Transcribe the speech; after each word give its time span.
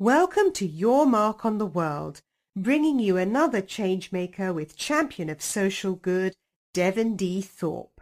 Welcome 0.00 0.50
to 0.54 0.66
Your 0.66 1.06
Mark 1.06 1.44
on 1.44 1.58
the 1.58 1.66
World, 1.66 2.20
bringing 2.56 2.98
you 2.98 3.16
another 3.16 3.62
changemaker 3.62 4.52
with 4.52 4.76
champion 4.76 5.30
of 5.30 5.40
social 5.40 5.94
good, 5.94 6.34
Devin 6.72 7.14
D. 7.14 7.40
Thorpe. 7.40 8.00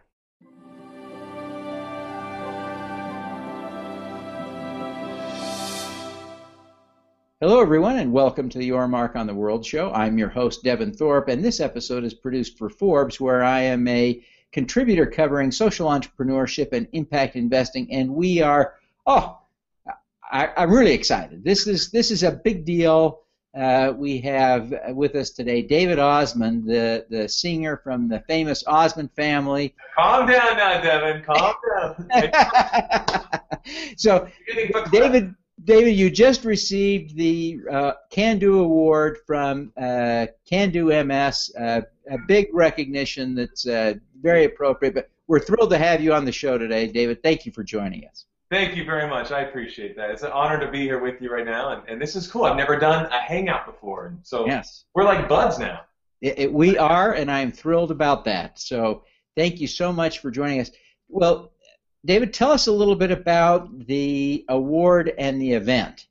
Hello, 7.43 7.61
everyone, 7.61 7.99
and 7.99 8.11
welcome 8.11 8.49
to 8.49 8.57
the 8.57 8.65
Your 8.65 8.89
Mark 8.89 9.15
on 9.15 9.27
the 9.27 9.35
World 9.35 9.67
show. 9.67 9.93
I'm 9.93 10.17
your 10.17 10.31
host, 10.31 10.65
Devin 10.65 10.95
Thorpe, 10.95 11.29
and 11.29 11.45
this 11.45 11.61
episode 11.61 12.05
is 12.05 12.15
produced 12.15 12.57
for 12.57 12.71
Forbes, 12.71 13.21
where 13.21 13.45
I 13.45 13.61
am 13.61 13.87
a 13.87 14.25
contributor 14.51 15.05
covering 15.05 15.53
social 15.53 15.91
entrepreneurship 15.91 16.73
and 16.73 16.89
impact 16.93 17.37
investing, 17.37 17.93
and 17.93 18.15
we 18.15 18.41
are, 18.41 18.77
oh, 19.07 19.42
I, 20.33 20.49
am 20.57 20.71
really 20.71 20.93
excited. 20.93 21.45
This 21.45 21.67
is 21.67 21.91
this 21.91 22.11
is 22.11 22.23
a 22.23 22.33
big 22.33 22.65
deal. 22.65 23.21
Uh, 23.55 23.93
we 23.95 24.19
have 24.21 24.73
with 24.89 25.15
us 25.15 25.31
today 25.31 25.61
David 25.61 25.99
Osmond, 25.99 26.67
the 26.67 27.05
the 27.11 27.29
singer 27.29 27.77
from 27.85 28.09
the 28.09 28.21
famous 28.27 28.65
Osmond 28.67 29.11
family. 29.15 29.75
Calm 29.95 30.27
down 30.27 30.57
now, 30.57 30.81
Devin. 30.81 31.23
Calm 31.23 31.55
down. 31.79 32.31
so, 33.97 34.27
David. 34.91 35.35
David, 35.65 35.93
you 35.93 36.11
just 36.11 36.45
received 36.45 37.15
the 37.15 37.61
uh, 37.71 37.93
Can 38.11 38.41
Do 38.41 38.59
Award 38.61 39.19
from 39.29 39.73
uh, 39.77 40.27
Can 40.45 40.71
Do 40.71 40.87
MS, 41.05 41.53
uh, 41.57 41.83
a 42.11 42.19
big 42.27 42.49
recognition 42.53 43.37
that's 43.37 43.65
uh, 43.69 43.95
very 44.21 44.45
appropriate. 44.45 44.93
But 44.93 45.09
we're 45.29 45.39
thrilled 45.39 45.71
to 45.71 45.79
have 45.79 46.01
you 46.01 46.15
on 46.15 46.25
the 46.25 46.33
show 46.33 46.59
today, 46.59 46.89
David. 46.89 47.23
Thank 47.23 47.47
you 47.47 47.53
for 47.53 47.63
joining 47.63 48.09
us. 48.09 48.25
Thank 48.53 48.77
you 48.77 48.85
very 48.85 49.09
much. 49.09 49.33
I 49.33 49.41
appreciate 49.41 49.97
that. 49.97 50.11
It's 50.11 50.25
an 50.25 50.31
honor 50.31 50.61
to 50.61 50.71
be 50.71 50.83
here 50.83 51.01
with 51.01 51.23
you 51.23 51.33
right 51.33 51.47
now, 51.47 51.71
and, 51.71 51.89
and 51.89 51.99
this 51.99 52.15
is 52.15 52.31
cool. 52.31 52.45
I've 52.45 52.55
never 52.55 52.79
done 52.79 53.07
a 53.07 53.19
hangout 53.19 53.65
before, 53.65 54.09
and 54.09 54.19
so 54.25 54.47
yes. 54.47 54.85
we're 54.95 55.05
like 55.05 55.27
buds 55.27 55.59
now. 55.59 55.81
It, 56.21 56.39
it, 56.39 56.53
we 56.53 56.77
are, 56.77 57.15
and 57.15 57.31
I'm 57.31 57.51
thrilled 57.51 57.91
about 57.91 58.27
that. 58.27 58.59
So 58.59 59.05
thank 59.39 59.59
you 59.59 59.67
so 59.67 59.91
much 59.91 60.19
for 60.19 60.31
joining 60.31 60.61
us. 60.61 60.71
Well, 61.09 61.55
David, 62.05 62.35
tell 62.35 62.51
us 62.51 62.67
a 62.67 62.73
little 62.73 62.95
bit 62.95 63.11
about 63.11 63.87
the 63.87 64.45
award 64.51 65.15
and 65.17 65.41
the 65.41 65.55
event. 65.55 66.09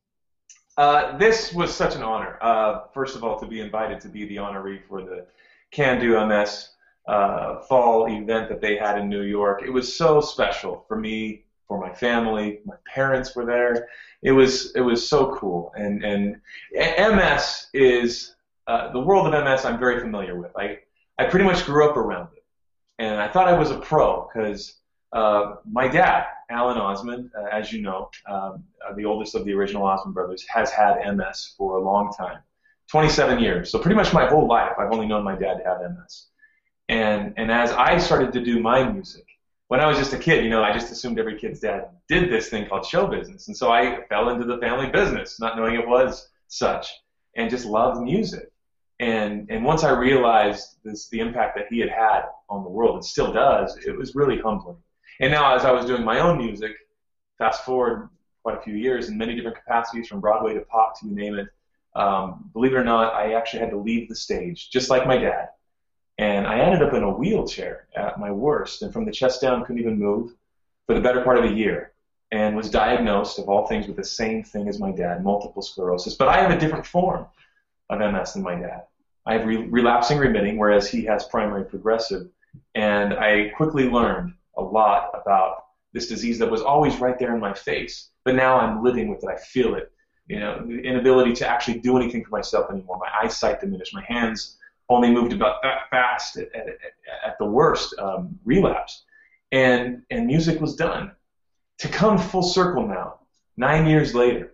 Uh, 0.80 1.16
this 1.20 1.54
was 1.54 1.72
such 1.72 1.96
an 1.96 2.02
honor. 2.02 2.40
Uh, 2.42 2.86
first 2.92 3.16
of 3.16 3.24
all, 3.24 3.40
to 3.40 3.46
be 3.46 3.62
invited 3.62 4.02
to 4.02 4.08
be 4.08 4.26
the 4.26 4.38
honoree 4.38 4.80
for 4.90 5.04
the 5.04 5.28
Can 5.70 6.00
Do 6.00 6.26
MS 6.26 6.70
uh, 7.08 7.60
fall 7.70 8.08
event 8.08 8.50
that 8.50 8.62
they 8.62 8.78
had 8.78 8.98
in 8.98 9.10
New 9.10 9.22
York. 9.22 9.62
It 9.64 9.70
was 9.70 9.96
so 9.96 10.22
special 10.22 10.86
for 10.88 10.98
me 10.98 11.44
for 11.72 11.80
my 11.80 11.94
family. 11.94 12.60
My 12.66 12.76
parents 12.86 13.34
were 13.34 13.46
there. 13.46 13.88
It 14.22 14.34
was 14.34 14.76
it 14.76 14.82
was 14.82 15.08
so 15.08 15.34
cool. 15.36 15.72
And 15.74 16.04
and 16.04 16.36
MS 16.76 17.68
is 17.74 18.36
uh, 18.68 18.92
the 18.92 19.00
world 19.00 19.34
of 19.34 19.44
MS. 19.46 19.64
I'm 19.64 19.80
very 19.80 20.02
familiar 20.02 20.38
with. 20.38 20.52
I 20.58 20.80
I 21.18 21.28
pretty 21.28 21.46
much 21.46 21.66
grew 21.66 21.90
up 21.90 21.96
around 21.96 22.28
it, 22.36 22.44
and 23.00 23.22
I 23.22 23.30
thought 23.30 23.48
I 23.48 23.58
was 23.58 23.72
a 23.72 23.80
pro 23.80 24.28
because 24.28 24.80
uh, 25.14 25.56
my 25.72 25.88
dad, 25.88 26.26
Alan 26.50 26.78
Osmond, 26.78 27.32
uh, 27.40 27.46
as 27.54 27.72
you 27.72 27.82
know, 27.82 28.10
um, 28.28 28.66
uh, 28.86 28.94
the 28.98 29.06
oldest 29.06 29.34
of 29.34 29.46
the 29.46 29.54
original 29.54 29.84
Osmond 29.84 30.14
brothers, 30.14 30.46
has 30.50 30.72
had 30.72 31.00
MS 31.16 31.54
for 31.58 31.78
a 31.78 31.82
long 31.82 32.12
time, 32.12 32.40
27 32.90 33.40
years. 33.40 33.72
So 33.72 33.80
pretty 33.80 33.96
much 33.96 34.14
my 34.14 34.26
whole 34.28 34.46
life, 34.46 34.74
I've 34.78 34.92
only 34.92 35.08
known 35.08 35.24
my 35.24 35.38
dad 35.38 35.60
to 35.60 35.64
have 35.64 35.80
MS. 35.80 36.26
And 36.90 37.34
and 37.38 37.50
as 37.50 37.72
I 37.72 37.98
started 37.98 38.34
to 38.34 38.44
do 38.44 38.60
my 38.60 38.84
music, 38.84 39.26
when 39.72 39.80
I 39.80 39.88
was 39.88 39.98
just 39.98 40.12
a 40.12 40.18
kid, 40.18 40.44
you 40.44 40.50
know, 40.50 40.62
I 40.62 40.74
just 40.74 40.92
assumed 40.92 41.18
every 41.18 41.40
kid's 41.40 41.62
dad 41.62 41.92
did 42.10 42.30
this 42.30 42.50
thing 42.50 42.68
called 42.68 42.86
show 42.86 43.08
business. 43.08 43.48
And 43.48 43.56
so 43.56 43.72
I 43.72 44.06
fell 44.10 44.28
into 44.28 44.44
the 44.44 44.58
family 44.58 44.90
business, 44.90 45.40
not 45.40 45.56
knowing 45.56 45.76
it 45.76 45.88
was 45.88 46.28
such, 46.50 46.92
and 47.38 47.50
just 47.50 47.64
loved 47.64 48.02
music. 48.02 48.52
And, 49.00 49.50
and 49.50 49.64
once 49.64 49.86
I 49.86 49.92
realized 49.92 50.76
this, 50.84 51.08
the 51.08 51.22
impact 51.22 51.56
that 51.56 51.68
he 51.70 51.80
had 51.80 51.88
had 51.88 52.24
on 52.50 52.66
the 52.66 52.70
world, 52.70 52.96
and 52.96 53.06
still 53.06 53.32
does, 53.32 53.78
it 53.78 53.98
was 53.98 54.14
really 54.14 54.40
humbling. 54.42 54.76
And 55.22 55.32
now, 55.32 55.56
as 55.56 55.64
I 55.64 55.72
was 55.72 55.86
doing 55.86 56.04
my 56.04 56.20
own 56.20 56.38
music, 56.38 56.74
fast 57.38 57.64
forward 57.64 58.10
quite 58.44 58.58
a 58.58 58.62
few 58.62 58.76
years 58.76 59.08
in 59.08 59.18
many 59.18 59.36
different 59.36 59.56
capacities, 59.56 60.10
from 60.10 60.20
Broadway 60.20 60.54
to 60.54 60.66
pop 60.66 61.00
to 61.00 61.08
you 61.08 61.16
name 61.16 61.36
it, 61.36 61.48
um, 61.96 62.50
believe 62.52 62.74
it 62.74 62.78
or 62.78 62.84
not, 62.84 63.14
I 63.14 63.36
actually 63.36 63.62
had 63.62 63.70
to 63.70 63.78
leave 63.78 64.10
the 64.10 64.16
stage, 64.16 64.70
just 64.70 64.90
like 64.90 65.08
my 65.08 65.18
dad 65.18 65.48
and 66.22 66.46
I 66.46 66.60
ended 66.60 66.84
up 66.84 66.94
in 66.94 67.02
a 67.02 67.10
wheelchair 67.10 67.88
at 67.96 68.20
my 68.20 68.30
worst, 68.30 68.84
and 68.84 68.94
from 68.94 69.06
the 69.06 69.12
chest 69.12 69.42
down, 69.42 69.66
couldn't 69.66 69.82
even 69.82 69.98
move 69.98 70.36
for 70.86 70.94
the 70.94 71.02
better 71.02 71.24
part 71.24 71.40
of 71.40 71.46
a 71.46 71.54
year, 71.54 71.94
and 72.32 72.56
was 72.56 72.70
diagnosed, 72.70 73.40
of 73.40 73.50
all 73.50 73.66
things, 73.66 73.88
with 73.88 73.96
the 73.96 74.04
same 74.04 74.44
thing 74.44 74.70
as 74.70 74.80
my 74.80 74.92
dad, 74.92 75.24
multiple 75.24 75.64
sclerosis. 75.64 76.14
But 76.14 76.28
I 76.28 76.40
have 76.40 76.52
a 76.52 76.60
different 76.60 76.86
form 76.86 77.26
of 77.90 78.00
MS 78.00 78.34
than 78.34 78.44
my 78.44 78.54
dad. 78.54 78.84
I 79.26 79.34
have 79.34 79.48
re- 79.48 79.66
relapsing 79.66 80.20
remitting, 80.20 80.58
whereas 80.58 80.88
he 80.88 81.04
has 81.06 81.26
primary 81.26 81.66
progressive. 81.66 82.30
And 82.76 83.16
I 83.16 83.50
quickly 83.58 83.90
learned 83.90 84.34
a 84.58 84.62
lot 84.62 85.10
about 85.20 85.66
this 85.92 86.08
disease 86.08 86.38
that 86.38 86.52
was 86.52 86.62
always 86.62 86.98
right 86.98 87.18
there 87.18 87.34
in 87.34 87.42
my 87.42 87.54
face, 87.54 88.10
but 88.26 88.36
now 88.36 88.60
I'm 88.60 88.84
living 88.84 89.10
with 89.10 89.24
it. 89.24 89.30
I 89.30 89.38
feel 89.38 89.74
it. 89.74 89.92
You 90.28 90.40
know, 90.40 90.64
the 90.68 90.82
inability 90.82 91.34
to 91.34 91.48
actually 91.48 91.80
do 91.80 91.98
anything 91.98 92.24
for 92.24 92.30
myself 92.30 92.70
anymore. 92.70 93.00
My 93.00 93.12
eyesight 93.26 93.60
diminished. 93.60 93.96
My 93.96 94.06
hands 94.08 94.58
only 94.92 95.12
moved 95.12 95.34
about 95.34 95.62
that 95.64 95.90
fast 95.90 96.38
at, 96.38 96.54
at, 96.56 96.68
at 97.26 97.38
the 97.40 97.46
worst 97.46 97.96
um, 98.00 98.38
relapse. 98.46 99.04
And, 99.52 100.04
and 100.10 100.28
music 100.28 100.62
was 100.62 100.76
done. 100.76 101.12
To 101.80 101.88
come 101.88 102.18
full 102.18 102.44
circle 102.44 102.88
now, 102.88 103.20
nine 103.58 103.88
years 103.88 104.14
later, 104.14 104.54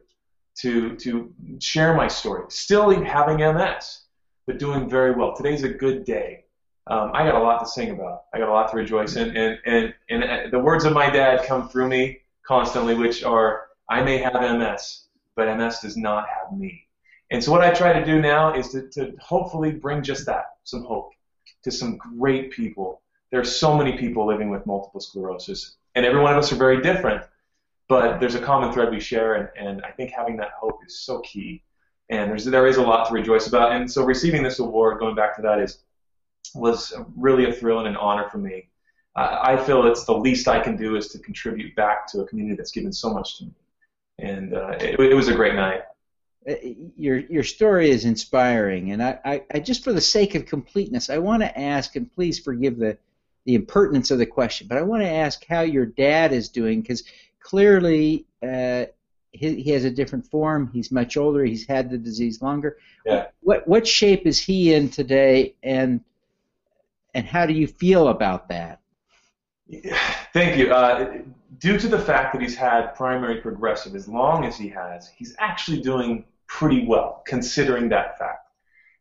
to, 0.59 0.95
to 0.97 1.33
share 1.59 1.93
my 1.93 2.07
story, 2.07 2.45
still 2.49 2.89
having 3.03 3.37
MS, 3.37 4.01
but 4.45 4.57
doing 4.57 4.89
very 4.89 5.11
well. 5.11 5.35
Today's 5.35 5.63
a 5.63 5.69
good 5.69 6.05
day. 6.05 6.45
Um, 6.89 7.11
I 7.13 7.23
got 7.25 7.35
a 7.35 7.43
lot 7.43 7.59
to 7.59 7.67
sing 7.67 7.91
about. 7.91 8.23
I 8.33 8.39
got 8.39 8.47
a 8.47 8.51
lot 8.51 8.71
to 8.71 8.77
rejoice 8.77 9.17
in. 9.17 9.35
And, 9.35 9.59
and, 9.65 9.93
and 10.09 10.23
uh, 10.23 10.37
the 10.51 10.59
words 10.59 10.85
of 10.85 10.93
my 10.93 11.09
dad 11.09 11.45
come 11.45 11.67
through 11.67 11.89
me 11.89 12.19
constantly, 12.45 12.95
which 12.95 13.23
are, 13.23 13.67
I 13.89 14.01
may 14.03 14.17
have 14.19 14.33
MS, 14.33 15.07
but 15.35 15.53
MS 15.57 15.79
does 15.79 15.97
not 15.97 16.27
have 16.29 16.57
me. 16.57 16.86
And 17.29 17.43
so 17.43 17.51
what 17.51 17.61
I 17.61 17.71
try 17.71 17.93
to 17.93 18.05
do 18.05 18.21
now 18.21 18.53
is 18.53 18.69
to, 18.69 18.87
to 18.89 19.13
hopefully 19.19 19.71
bring 19.71 20.01
just 20.01 20.25
that, 20.27 20.57
some 20.63 20.83
hope, 20.83 21.11
to 21.63 21.71
some 21.71 21.97
great 21.97 22.51
people. 22.51 23.01
There 23.31 23.41
are 23.41 23.45
so 23.45 23.77
many 23.77 23.97
people 23.97 24.25
living 24.25 24.49
with 24.49 24.65
multiple 24.65 25.01
sclerosis, 25.01 25.75
and 25.95 26.05
every 26.05 26.21
one 26.21 26.31
of 26.31 26.37
us 26.37 26.51
are 26.53 26.55
very 26.55 26.81
different, 26.81 27.23
but 27.89 28.19
there's 28.19 28.35
a 28.35 28.39
common 28.39 28.71
thread 28.71 28.91
we 28.91 28.99
share, 28.99 29.35
and, 29.35 29.49
and 29.57 29.83
I 29.83 29.91
think 29.91 30.11
having 30.11 30.37
that 30.37 30.51
hope 30.57 30.79
is 30.85 30.99
so 30.99 31.19
key. 31.21 31.63
And 32.09 32.31
there's 32.31 32.45
there 32.45 32.67
is 32.67 32.77
a 32.77 32.81
lot 32.81 33.07
to 33.09 33.13
rejoice 33.13 33.47
about, 33.47 33.73
and 33.73 33.91
so 33.91 34.05
receiving 34.05 34.41
this 34.41 34.59
award, 34.59 34.99
going 34.99 35.15
back 35.15 35.35
to 35.35 35.41
that, 35.41 35.59
is 35.59 35.79
was 36.55 36.93
really 37.17 37.49
a 37.49 37.51
thrill 37.51 37.79
and 37.79 37.87
an 37.89 37.97
honor 37.97 38.29
for 38.29 38.37
me. 38.37 38.69
I 39.17 39.57
feel 39.57 39.85
it's 39.87 40.05
the 40.05 40.13
least 40.13 40.47
I 40.47 40.59
can 40.59 40.77
do 40.77 40.95
is 40.95 41.07
to 41.09 41.19
contribute 41.19 41.75
back 41.75 42.07
to 42.11 42.21
a 42.21 42.27
community 42.27 42.55
that's 42.55 42.71
given 42.71 42.93
so 42.93 43.09
much 43.09 43.39
to 43.39 43.45
me, 43.45 43.51
and 44.19 44.53
uh, 44.53 44.77
it, 44.79 44.99
it 44.99 45.15
was 45.15 45.27
a 45.27 45.33
great 45.33 45.55
night. 45.55 45.81
Uh, 46.47 46.53
your 46.95 47.17
your 47.17 47.43
story 47.43 47.89
is 47.89 48.05
inspiring, 48.05 48.91
and 48.91 49.03
I, 49.03 49.19
I, 49.25 49.43
I, 49.53 49.59
just 49.59 49.83
for 49.83 49.91
the 49.91 50.01
sake 50.01 50.33
of 50.35 50.45
completeness, 50.45 51.09
I 51.09 51.17
want 51.17 51.43
to 51.43 51.59
ask, 51.59 51.95
and 51.95 52.13
please 52.13 52.39
forgive 52.39 52.77
the 52.77 52.97
the 53.45 53.55
impertinence 53.55 54.11
of 54.11 54.17
the 54.17 54.25
question, 54.25 54.67
but 54.67 54.77
I 54.77 54.81
want 54.81 55.03
to 55.03 55.09
ask 55.09 55.45
how 55.45 55.61
your 55.61 55.85
dad 55.85 56.31
is 56.33 56.49
doing 56.49 56.81
because 56.81 57.03
clearly 57.39 58.25
uh, 58.43 58.85
he, 59.31 59.61
he 59.61 59.71
has 59.71 59.85
a 59.85 59.89
different 59.89 60.25
form. 60.27 60.69
He's 60.73 60.91
much 60.91 61.17
older. 61.17 61.43
He's 61.45 61.65
had 61.65 61.89
the 61.89 61.97
disease 61.97 62.41
longer. 62.41 62.77
Yeah. 63.05 63.27
What 63.41 63.67
what 63.67 63.87
shape 63.87 64.25
is 64.25 64.39
he 64.39 64.73
in 64.73 64.89
today, 64.89 65.55
and 65.63 66.01
and 67.13 67.25
how 67.25 67.45
do 67.45 67.53
you 67.53 67.67
feel 67.67 68.07
about 68.09 68.49
that? 68.49 68.79
Thank 70.33 70.57
you. 70.57 70.73
Uh, 70.73 71.19
due 71.59 71.77
to 71.77 71.87
the 71.87 71.99
fact 71.99 72.33
that 72.33 72.41
he's 72.41 72.55
had 72.55 72.95
primary 72.95 73.41
progressive 73.41 73.95
as 73.95 74.07
long 74.07 74.45
as 74.45 74.57
he 74.57 74.69
has, 74.69 75.09
he's 75.09 75.35
actually 75.39 75.81
doing 75.81 76.25
pretty 76.47 76.85
well, 76.85 77.23
considering 77.27 77.89
that 77.89 78.17
fact. 78.17 78.49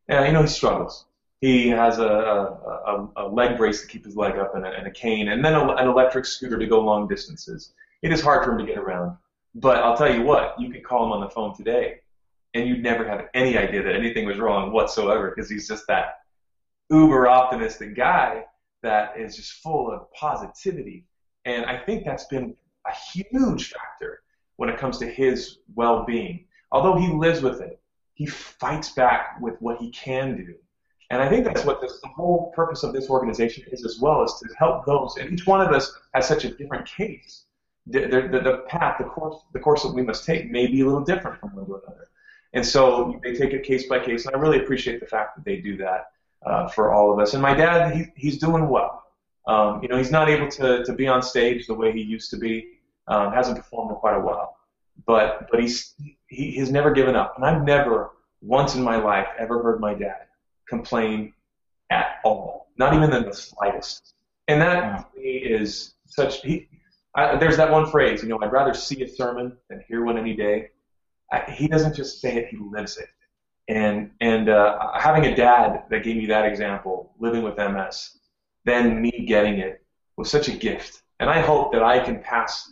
And 0.08 0.26
you 0.26 0.32
know 0.32 0.42
he 0.42 0.48
struggles. 0.48 1.06
He 1.40 1.68
has 1.68 1.98
a, 1.98 2.06
a, 2.06 3.08
a 3.16 3.28
leg 3.28 3.56
brace 3.56 3.82
to 3.82 3.86
keep 3.86 4.04
his 4.04 4.16
leg 4.16 4.38
up 4.38 4.54
and 4.54 4.64
a, 4.64 4.70
and 4.70 4.86
a 4.86 4.90
cane, 4.90 5.28
and 5.28 5.44
then 5.44 5.54
an 5.54 5.88
electric 5.88 6.24
scooter 6.24 6.58
to 6.58 6.66
go 6.66 6.80
long 6.80 7.08
distances. 7.08 7.72
It 8.02 8.12
is 8.12 8.20
hard 8.20 8.44
for 8.44 8.52
him 8.52 8.58
to 8.58 8.66
get 8.66 8.78
around. 8.78 9.16
But 9.54 9.78
I'll 9.78 9.96
tell 9.96 10.12
you 10.12 10.22
what, 10.22 10.54
you 10.60 10.70
could 10.70 10.84
call 10.84 11.06
him 11.06 11.12
on 11.12 11.20
the 11.20 11.30
phone 11.30 11.54
today, 11.56 12.00
and 12.54 12.68
you'd 12.68 12.82
never 12.82 13.06
have 13.08 13.28
any 13.34 13.56
idea 13.56 13.82
that 13.82 13.94
anything 13.94 14.26
was 14.26 14.38
wrong 14.38 14.72
whatsoever 14.72 15.30
because 15.34 15.50
he's 15.50 15.66
just 15.68 15.86
that 15.88 16.20
uber 16.90 17.28
optimistic 17.28 17.96
guy 17.96 18.44
that 18.82 19.18
is 19.18 19.36
just 19.36 19.52
full 19.54 19.90
of 19.90 20.10
positivity. 20.12 21.04
And 21.44 21.64
I 21.64 21.78
think 21.78 22.04
that's 22.04 22.26
been 22.26 22.54
a 22.86 22.92
huge 23.12 23.70
factor 23.70 24.22
when 24.56 24.68
it 24.68 24.78
comes 24.78 24.98
to 24.98 25.06
his 25.06 25.58
well 25.74 26.04
being 26.04 26.44
although 26.76 26.98
he 26.98 27.08
lives 27.12 27.40
with 27.40 27.60
it, 27.60 27.80
he 28.14 28.26
fights 28.26 28.90
back 28.92 29.40
with 29.40 29.56
what 29.60 29.78
he 29.78 29.90
can 29.90 30.36
do. 30.36 30.54
And 31.10 31.22
I 31.22 31.28
think 31.28 31.44
that's 31.44 31.64
what 31.64 31.80
this, 31.80 32.00
the 32.02 32.08
whole 32.08 32.52
purpose 32.54 32.82
of 32.82 32.92
this 32.92 33.08
organization 33.08 33.64
is 33.70 33.84
as 33.84 33.98
well, 34.00 34.24
is 34.24 34.34
to 34.42 34.48
help 34.58 34.84
those. 34.84 35.16
And 35.18 35.32
each 35.32 35.46
one 35.46 35.60
of 35.60 35.72
us 35.72 35.92
has 36.14 36.26
such 36.26 36.44
a 36.44 36.50
different 36.50 36.86
case. 36.86 37.44
The, 37.86 38.00
the, 38.00 38.40
the 38.48 38.64
path, 38.66 38.96
the 38.98 39.04
course, 39.04 39.38
the 39.52 39.60
course 39.60 39.82
that 39.84 39.94
we 39.94 40.02
must 40.02 40.24
take 40.24 40.50
may 40.50 40.66
be 40.66 40.80
a 40.80 40.84
little 40.84 41.04
different 41.04 41.38
from 41.38 41.54
one 41.54 41.66
to 41.66 41.74
another. 41.74 42.08
And 42.52 42.66
so 42.66 43.20
they 43.22 43.34
take 43.34 43.52
it 43.52 43.62
case 43.62 43.86
by 43.86 44.00
case, 44.00 44.26
and 44.26 44.34
I 44.34 44.38
really 44.38 44.58
appreciate 44.58 44.98
the 45.00 45.06
fact 45.06 45.36
that 45.36 45.44
they 45.44 45.58
do 45.58 45.76
that 45.76 46.00
uh, 46.44 46.68
for 46.68 46.92
all 46.92 47.12
of 47.12 47.18
us. 47.18 47.34
And 47.34 47.42
my 47.42 47.54
dad, 47.54 47.94
he, 47.94 48.04
he's 48.16 48.38
doing 48.38 48.68
well. 48.68 49.04
Um, 49.46 49.80
you 49.82 49.88
know, 49.88 49.96
he's 49.96 50.10
not 50.10 50.28
able 50.28 50.48
to, 50.58 50.84
to 50.84 50.92
be 50.92 51.06
on 51.06 51.22
stage 51.22 51.66
the 51.66 51.74
way 51.74 51.92
he 51.92 52.00
used 52.00 52.30
to 52.32 52.36
be. 52.36 52.54
Um, 53.08 53.32
hasn't 53.32 53.56
performed 53.56 53.92
in 53.92 53.96
quite 53.98 54.16
a 54.16 54.20
while, 54.20 54.55
but 55.06 55.48
but 55.50 55.60
he's 55.60 55.94
he, 56.28 56.52
he's 56.52 56.70
never 56.70 56.90
given 56.90 57.16
up. 57.16 57.34
And 57.36 57.44
I've 57.44 57.62
never 57.62 58.10
once 58.40 58.74
in 58.74 58.82
my 58.82 58.96
life 58.96 59.28
ever 59.38 59.62
heard 59.62 59.80
my 59.80 59.94
dad 59.94 60.26
complain 60.68 61.32
at 61.90 62.16
all, 62.24 62.68
not 62.76 62.94
even 62.94 63.12
in 63.12 63.24
the 63.24 63.34
slightest. 63.34 64.14
And 64.48 64.60
that 64.60 64.82
wow. 64.82 65.06
to 65.14 65.20
me 65.20 65.30
is 65.30 65.94
such. 66.06 66.42
He, 66.42 66.68
I, 67.14 67.36
there's 67.36 67.56
that 67.56 67.70
one 67.70 67.90
phrase, 67.90 68.22
you 68.22 68.28
know, 68.28 68.38
I'd 68.42 68.52
rather 68.52 68.74
see 68.74 69.02
a 69.02 69.08
sermon 69.08 69.56
than 69.70 69.82
hear 69.88 70.04
one 70.04 70.18
any 70.18 70.34
day. 70.36 70.68
I, 71.32 71.50
he 71.50 71.66
doesn't 71.66 71.94
just 71.94 72.20
say 72.20 72.36
it; 72.36 72.48
he 72.48 72.58
lives 72.58 72.98
it. 72.98 73.08
And 73.68 74.10
and 74.20 74.48
uh, 74.48 74.92
having 74.98 75.26
a 75.26 75.34
dad 75.34 75.84
that 75.90 76.04
gave 76.04 76.16
me 76.16 76.26
that 76.26 76.44
example, 76.44 77.12
living 77.18 77.42
with 77.42 77.56
MS, 77.56 78.18
then 78.64 79.00
me 79.00 79.24
getting 79.26 79.58
it 79.58 79.82
was 80.16 80.30
such 80.30 80.48
a 80.48 80.52
gift. 80.52 81.02
And 81.18 81.30
I 81.30 81.40
hope 81.40 81.72
that 81.72 81.82
I 81.82 81.98
can 81.98 82.20
pass 82.22 82.70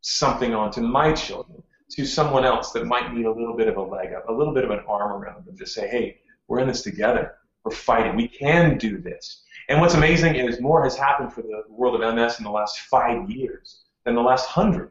something 0.00 0.54
on 0.54 0.70
to 0.72 0.80
my 0.80 1.12
children, 1.12 1.62
to 1.90 2.04
someone 2.04 2.44
else 2.44 2.72
that 2.72 2.86
might 2.86 3.12
need 3.12 3.26
a 3.26 3.32
little 3.32 3.56
bit 3.56 3.68
of 3.68 3.76
a 3.76 3.82
leg 3.82 4.12
up, 4.12 4.28
a 4.28 4.32
little 4.32 4.54
bit 4.54 4.64
of 4.64 4.70
an 4.70 4.80
arm 4.86 5.12
around 5.12 5.44
them 5.44 5.56
to 5.56 5.66
say, 5.66 5.88
hey, 5.88 6.20
we're 6.48 6.60
in 6.60 6.68
this 6.68 6.82
together. 6.82 7.34
We're 7.64 7.72
fighting. 7.72 8.16
We 8.16 8.28
can 8.28 8.78
do 8.78 8.98
this. 8.98 9.42
And 9.68 9.80
what's 9.80 9.94
amazing 9.94 10.36
is 10.36 10.60
more 10.60 10.82
has 10.84 10.96
happened 10.96 11.32
for 11.32 11.42
the 11.42 11.62
world 11.68 12.00
of 12.00 12.14
MS 12.14 12.38
in 12.38 12.44
the 12.44 12.50
last 12.50 12.80
five 12.80 13.30
years 13.30 13.82
than 14.04 14.14
the 14.14 14.22
last 14.22 14.46
hundred. 14.46 14.90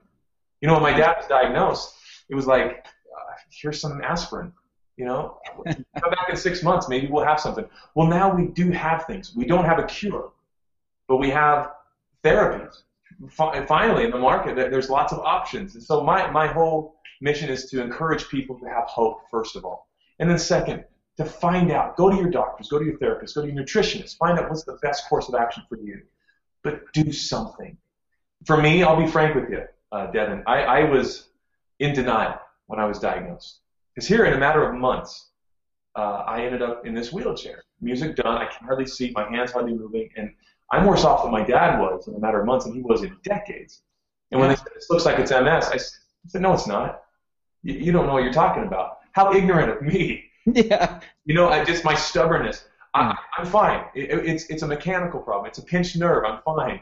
You 0.62 0.68
know, 0.68 0.76
when 0.76 0.84
my 0.84 0.94
dad 0.94 1.18
was 1.18 1.28
diagnosed, 1.28 1.96
it 2.30 2.36
was 2.36 2.46
like, 2.46 2.86
uh, 2.86 3.34
here's 3.50 3.82
some 3.82 4.02
aspirin. 4.02 4.54
You 4.98 5.06
know, 5.06 5.40
come 5.66 6.12
back 6.12 6.30
in 6.30 6.36
six 6.36 6.62
months, 6.62 6.90
maybe 6.90 7.08
we'll 7.08 7.24
have 7.24 7.40
something. 7.40 7.66
Well, 7.96 8.08
now 8.08 8.36
we 8.36 8.48
do 8.48 8.70
have 8.72 9.06
things. 9.06 9.34
We 9.36 9.46
don't 9.46 9.66
have 9.66 9.80
a 9.80 9.86
cure, 9.86 10.32
but 11.08 11.18
we 11.18 11.30
have 11.30 11.72
therapies 12.24 12.84
finally 13.28 14.06
in 14.06 14.12
the 14.12 14.18
market 14.18 14.56
there's 14.56 14.90
lots 14.90 15.12
of 15.12 15.20
options. 15.20 15.76
And 15.76 15.84
so 15.84 16.04
my, 16.04 16.30
my 16.32 16.48
whole 16.48 16.96
mission 17.22 17.50
is 17.50 17.70
to 17.70 17.82
encourage 17.82 18.30
people 18.30 18.58
to 18.60 18.66
have 18.66 18.86
hope 18.86 19.30
first 19.30 19.56
of 19.56 19.66
all. 19.66 19.88
And 20.20 20.30
then 20.30 20.40
second 20.40 20.86
to 21.18 21.26
find 21.26 21.72
out 21.72 21.98
go 21.98 22.10
to 22.10 22.16
your 22.16 22.30
doctors 22.30 22.70
go 22.70 22.80
to 22.80 22.86
your 22.86 22.98
therapist 22.98 23.36
go 23.36 23.42
to 23.42 23.52
your 23.52 23.64
nutritionist 23.64 24.18
find 24.18 24.40
out 24.40 24.50
what's 24.50 24.64
the 24.64 24.78
best 24.82 25.08
course 25.10 25.28
of 25.28 25.36
action 25.36 25.64
for 25.68 25.78
you. 25.78 26.02
But 26.64 26.82
do 26.94 27.12
something. 27.12 27.78
For 28.46 28.62
me 28.62 28.84
i'll 28.84 29.02
be 29.02 29.08
frank 29.08 29.36
with 29.36 29.50
you 29.50 29.64
uh, 29.92 30.08
devin. 30.12 30.44
I, 30.48 30.62
I 30.62 30.84
was 30.86 31.30
in 31.80 31.94
denial 31.94 32.40
when 32.68 32.80
i 32.80 32.86
was 32.86 33.00
diagnosed. 33.00 33.60
Because 33.94 34.08
here 34.08 34.26
in 34.26 34.34
a 34.34 34.38
matter 34.38 34.64
of 34.64 34.76
months 34.76 35.28
uh, 35.96 36.24
i 36.26 36.42
ended 36.42 36.62
up 36.62 36.86
in 36.86 36.94
this 36.94 37.12
wheelchair. 37.12 37.64
Music 37.82 38.16
done 38.16 38.38
i 38.38 38.46
can 38.46 38.66
hardly 38.66 38.88
see 38.88 39.12
my 39.14 39.30
hands 39.30 39.52
hardly 39.52 39.74
moving 39.74 40.10
and 40.16 40.32
I'm 40.72 40.86
worse 40.86 41.04
off 41.04 41.24
than 41.24 41.32
my 41.32 41.44
dad 41.44 41.80
was 41.80 42.08
in 42.08 42.16
a 42.16 42.20
matter 42.20 42.40
of 42.40 42.46
months 42.46 42.66
than 42.66 42.74
he 42.74 42.82
was 42.82 43.04
in 43.04 43.16
decades. 43.24 43.82
And 44.32 44.40
when 44.40 44.50
they 44.50 44.56
said, 44.56 44.68
this 44.76 44.90
looks 44.90 45.06
like 45.06 45.18
it's 45.18 45.32
MS, 45.32 45.70
I 45.72 45.78
said, 46.28 46.42
no, 46.42 46.54
it's 46.54 46.68
not. 46.68 47.04
You, 47.64 47.74
you 47.74 47.92
don't 47.92 48.06
know 48.06 48.14
what 48.14 48.24
you're 48.24 48.34
talking 48.34 48.64
about. 48.64 49.00
How 49.14 49.34
ignorant 49.34 49.72
of 49.72 49.82
me. 49.82 50.26
Yeah. 50.52 51.00
You 51.26 51.36
know, 51.36 51.50
I 51.50 51.64
just, 51.64 51.86
my 51.86 51.94
stubbornness. 51.94 52.66
I, 52.96 53.12
hmm. 53.12 53.18
I'm 53.38 53.46
fine. 53.46 53.84
It, 53.94 54.10
it's, 54.10 54.46
it's 54.46 54.64
a 54.64 54.68
mechanical 54.68 55.20
problem. 55.20 55.46
It's 55.46 55.60
a 55.60 55.62
pinched 55.62 55.96
nerve. 55.98 56.24
I'm 56.26 56.42
fine. 56.44 56.82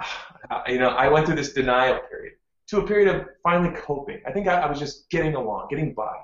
You 0.66 0.78
know, 0.78 0.88
I 0.88 1.06
went 1.06 1.26
through 1.26 1.36
this 1.36 1.52
denial 1.52 2.00
period 2.10 2.32
to 2.68 2.78
a 2.78 2.86
period 2.86 3.14
of 3.14 3.28
finally 3.44 3.72
coping. 3.76 4.20
I 4.26 4.32
think 4.32 4.48
I, 4.48 4.62
I 4.62 4.68
was 4.68 4.80
just 4.80 5.08
getting 5.10 5.36
along, 5.36 5.68
getting 5.70 5.94
by. 5.94 6.16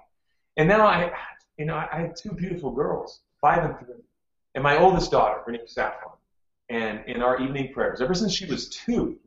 And 0.57 0.67
now 0.67 0.85
I, 0.85 1.13
you 1.59 1.67
know, 1.67 1.77
I, 1.77 1.87
I 1.93 2.01
have 2.01 2.17
two 2.17 2.33
beautiful 2.33 2.73
girls, 2.73 3.21
five 3.41 3.63
and 3.65 3.79
three. 3.79 4.03
And 4.57 4.65
my 4.65 4.79
oldest 4.79 5.13
daughter, 5.13 5.43
her 5.45 5.53
name 5.53 5.61
is 5.61 5.75
Saffron 5.75 6.16
and 6.69 7.05
in 7.07 7.23
our 7.23 7.41
evening 7.41 7.73
prayers, 7.73 8.01
ever 8.01 8.15
since 8.15 8.35
she 8.35 8.47
was 8.47 8.69
two, 8.69 9.19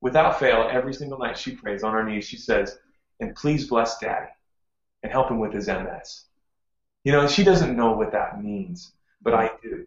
without 0.00 0.38
fail, 0.38 0.68
every 0.70 0.94
single 0.94 1.18
night 1.18 1.36
she 1.36 1.54
prays 1.54 1.82
on 1.82 1.92
her 1.92 2.04
knees. 2.04 2.24
She 2.24 2.36
says, 2.36 2.78
"And 3.20 3.34
please 3.34 3.68
bless 3.68 3.98
Daddy 3.98 4.30
and 5.02 5.12
help 5.12 5.30
him 5.30 5.38
with 5.38 5.52
his 5.52 5.68
MS." 5.68 6.24
You 7.04 7.12
know, 7.12 7.26
she 7.26 7.44
doesn't 7.44 7.76
know 7.76 7.92
what 7.92 8.12
that 8.12 8.42
means, 8.42 8.92
but 9.22 9.34
I 9.34 9.50
do. 9.62 9.86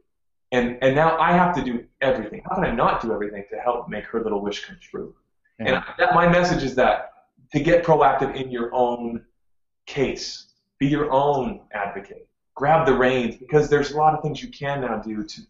And 0.52 0.78
and 0.82 0.96
now 0.96 1.18
I 1.18 1.32
have 1.32 1.56
to 1.56 1.64
do 1.64 1.86
everything. 2.02 2.44
How 2.48 2.56
can 2.56 2.66
I 2.66 2.72
not 2.72 3.02
do 3.02 3.14
everything 3.14 3.46
to 3.52 3.58
help 3.58 3.90
make 3.90 4.06
her 4.06 4.22
little 4.22 4.42
wish 4.42 4.66
come 4.66 4.78
true? 4.82 5.16
Yeah. 5.60 5.66
And 5.76 5.84
that, 5.98 6.14
my 6.14 6.28
message 6.28 6.64
is 6.64 6.76
that 6.76 7.14
to 7.54 7.60
get 7.60 7.84
proactive 7.84 8.36
in 8.36 8.52
your 8.52 8.74
own 8.74 9.26
case, 9.86 10.48
be 10.80 10.88
your 10.88 11.12
own 11.12 11.62
advocate, 11.74 12.28
grab 12.56 12.86
the 12.86 12.94
reins 12.94 13.36
because 13.38 13.70
there's 13.70 13.92
a 13.92 13.98
lot 13.98 14.14
of 14.14 14.22
things 14.22 14.42
you 14.42 14.50
can 14.50 14.82
now 14.82 14.98
do 14.98 15.24
to 15.24 15.42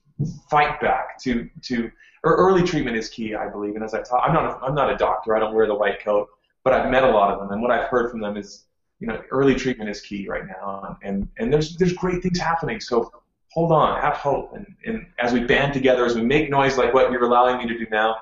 fight 0.50 0.79
back 0.81 1.19
to 1.23 1.50
to 1.63 1.91
or 2.23 2.35
early 2.35 2.63
treatment 2.63 2.97
is 2.97 3.09
key, 3.09 3.35
I 3.35 3.50
believe. 3.50 3.75
And 3.75 3.83
as 3.83 3.94
I 3.94 4.01
talk, 4.01 4.21
I'm 4.25 4.33
not 4.33 4.45
a, 4.45 4.65
I'm 4.65 4.75
not 4.75 4.91
a 4.91 4.97
doctor. 4.97 5.35
I 5.35 5.39
don't 5.39 5.53
wear 5.53 5.65
the 5.65 5.75
white 5.75 6.03
coat, 6.03 6.29
but 6.63 6.73
I've 6.73 6.89
met 6.89 7.03
a 7.03 7.09
lot 7.09 7.31
of 7.31 7.39
them, 7.39 7.51
and 7.51 7.62
what 7.62 7.71
I've 7.71 7.89
heard 7.89 8.12
from 8.12 8.21
them 8.21 8.38
is, 8.38 8.65
you 9.00 9.07
know, 9.07 9.21
early 9.31 9.56
treatment 9.56 9.89
is 9.89 10.01
key 10.01 10.27
right 10.27 10.45
now, 10.45 10.97
and 11.03 11.27
and 11.38 11.51
there's 11.51 11.75
there's 11.77 11.94
great 11.94 12.21
things 12.21 12.39
happening. 12.39 12.79
So 12.79 13.12
hold 13.51 13.71
on, 13.71 14.00
have 14.01 14.15
hope, 14.15 14.53
and 14.53 14.68
and 14.85 15.06
as 15.19 15.33
we 15.33 15.41
band 15.41 15.73
together, 15.73 16.06
as 16.06 16.15
we 16.15 16.21
make 16.21 16.50
noise 16.50 16.77
like 16.77 16.94
what 16.94 17.12
you're 17.12 17.23
allowing 17.23 17.57
me 17.57 17.68
to 17.68 17.77
do 17.77 17.88
now, 17.91 18.18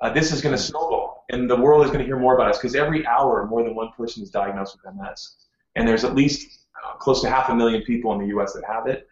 uh, 0.00 0.10
this 0.10 0.32
is 0.32 0.40
going 0.40 0.56
to 0.56 0.62
snowball, 0.62 1.24
and 1.30 1.48
the 1.48 1.56
world 1.56 1.84
is 1.84 1.90
going 1.90 2.00
to 2.00 2.06
hear 2.06 2.18
more 2.18 2.34
about 2.34 2.48
us 2.48 2.58
because 2.58 2.74
every 2.74 3.06
hour 3.06 3.46
more 3.46 3.62
than 3.62 3.74
one 3.74 3.90
person 3.92 4.22
is 4.22 4.30
diagnosed 4.30 4.78
with 4.82 4.94
MS, 4.94 5.34
and 5.76 5.86
there's 5.86 6.04
at 6.04 6.14
least 6.14 6.60
uh, 6.82 6.94
close 6.94 7.20
to 7.20 7.28
half 7.28 7.50
a 7.50 7.54
million 7.54 7.82
people 7.82 8.12
in 8.14 8.20
the 8.20 8.28
U.S. 8.28 8.54
that 8.54 8.64
have 8.64 8.86
it. 8.86 9.06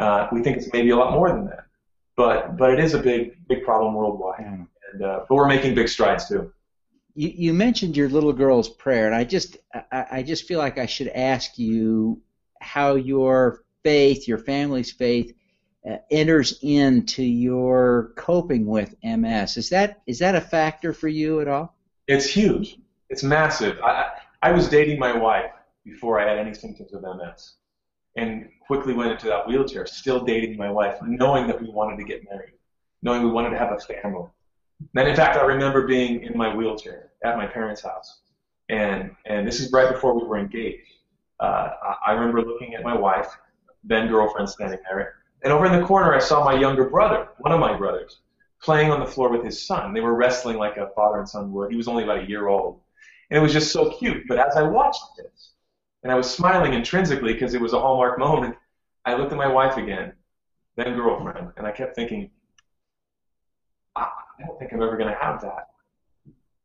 Uh, 0.00 0.28
we 0.32 0.42
think 0.42 0.56
it's 0.56 0.72
maybe 0.72 0.90
a 0.90 0.96
lot 0.96 1.12
more 1.12 1.28
than 1.30 1.44
that 1.46 1.67
but 2.18 2.56
but 2.56 2.72
it 2.72 2.80
is 2.80 2.92
a 2.92 2.98
big 2.98 3.38
big 3.48 3.62
problem 3.62 3.94
worldwide, 3.94 4.40
yeah. 4.40 4.64
and 4.92 5.02
uh, 5.02 5.20
but 5.26 5.34
we're 5.34 5.48
making 5.48 5.74
big 5.74 5.88
strides 5.88 6.28
too. 6.28 6.52
You, 7.14 7.28
you 7.28 7.54
mentioned 7.54 7.96
your 7.96 8.08
little 8.08 8.32
girl's 8.32 8.68
prayer, 8.68 9.06
and 9.06 9.14
I 9.14 9.24
just 9.24 9.56
I, 9.72 10.06
I 10.10 10.22
just 10.24 10.46
feel 10.46 10.58
like 10.58 10.78
I 10.78 10.86
should 10.86 11.08
ask 11.08 11.58
you 11.58 12.20
how 12.60 12.96
your 12.96 13.62
faith, 13.84 14.26
your 14.26 14.38
family's 14.38 14.90
faith, 14.90 15.32
uh, 15.88 15.98
enters 16.10 16.58
into 16.60 17.22
your 17.22 18.12
coping 18.16 18.66
with 18.66 18.96
MS. 19.04 19.56
Is 19.56 19.68
that 19.70 20.02
is 20.06 20.18
that 20.18 20.34
a 20.34 20.40
factor 20.40 20.92
for 20.92 21.08
you 21.08 21.40
at 21.40 21.46
all? 21.46 21.76
It's 22.08 22.26
huge. 22.26 22.78
It's 23.10 23.22
massive. 23.22 23.80
I 23.80 24.10
I 24.42 24.50
was 24.50 24.68
dating 24.68 24.98
my 24.98 25.16
wife 25.16 25.52
before 25.84 26.20
I 26.20 26.28
had 26.28 26.38
any 26.38 26.52
symptoms 26.52 26.92
of 26.92 27.02
MS 27.02 27.54
and 28.18 28.48
quickly 28.66 28.92
went 28.92 29.12
into 29.12 29.26
that 29.26 29.46
wheelchair, 29.46 29.86
still 29.86 30.24
dating 30.24 30.56
my 30.56 30.70
wife, 30.70 30.96
knowing 31.02 31.46
that 31.46 31.60
we 31.60 31.70
wanted 31.70 31.96
to 31.98 32.04
get 32.04 32.24
married, 32.28 32.52
knowing 33.00 33.22
we 33.22 33.30
wanted 33.30 33.50
to 33.50 33.58
have 33.58 33.72
a 33.72 33.78
family. 33.78 34.26
Then, 34.92 35.06
in 35.06 35.14
fact, 35.14 35.36
I 35.36 35.42
remember 35.42 35.86
being 35.86 36.24
in 36.24 36.36
my 36.36 36.54
wheelchair 36.54 37.10
at 37.24 37.36
my 37.36 37.46
parents' 37.46 37.82
house, 37.82 38.20
and 38.68 39.14
and 39.24 39.46
this 39.46 39.60
is 39.60 39.72
right 39.72 39.90
before 39.92 40.18
we 40.18 40.26
were 40.26 40.38
engaged. 40.38 40.92
Uh, 41.40 41.70
I 42.06 42.12
remember 42.12 42.42
looking 42.42 42.74
at 42.74 42.82
my 42.82 42.96
wife, 42.96 43.28
then 43.84 44.08
girlfriend, 44.08 44.48
standing 44.48 44.80
there, 44.88 45.14
and 45.42 45.52
over 45.52 45.66
in 45.66 45.80
the 45.80 45.86
corner, 45.86 46.12
I 46.12 46.18
saw 46.18 46.44
my 46.44 46.58
younger 46.58 46.90
brother, 46.90 47.28
one 47.38 47.52
of 47.52 47.60
my 47.60 47.76
brothers, 47.76 48.18
playing 48.60 48.90
on 48.90 48.98
the 48.98 49.06
floor 49.06 49.30
with 49.30 49.44
his 49.44 49.64
son. 49.64 49.94
They 49.94 50.00
were 50.00 50.14
wrestling 50.14 50.58
like 50.58 50.76
a 50.76 50.90
father 50.96 51.18
and 51.18 51.28
son 51.28 51.52
would. 51.52 51.70
He 51.70 51.76
was 51.76 51.88
only 51.88 52.02
about 52.02 52.24
a 52.24 52.28
year 52.28 52.48
old, 52.48 52.80
and 53.30 53.38
it 53.38 53.42
was 53.42 53.52
just 53.52 53.72
so 53.72 53.90
cute. 53.98 54.24
But 54.28 54.38
as 54.38 54.56
I 54.56 54.62
watched 54.62 55.04
this, 55.16 55.52
and 56.02 56.12
I 56.12 56.14
was 56.14 56.30
smiling 56.30 56.74
intrinsically 56.74 57.32
because 57.32 57.54
it 57.54 57.60
was 57.60 57.72
a 57.72 57.80
hallmark 57.80 58.18
moment. 58.18 58.56
I 59.04 59.14
looked 59.14 59.32
at 59.32 59.38
my 59.38 59.48
wife 59.48 59.76
again, 59.76 60.12
then 60.76 60.94
girlfriend, 60.94 61.52
and 61.56 61.66
I 61.66 61.72
kept 61.72 61.94
thinking, 61.96 62.30
I 63.96 64.08
don't 64.46 64.58
think 64.58 64.72
I'm 64.72 64.82
ever 64.82 64.96
going 64.96 65.12
to 65.12 65.18
have 65.18 65.40
that. 65.40 65.68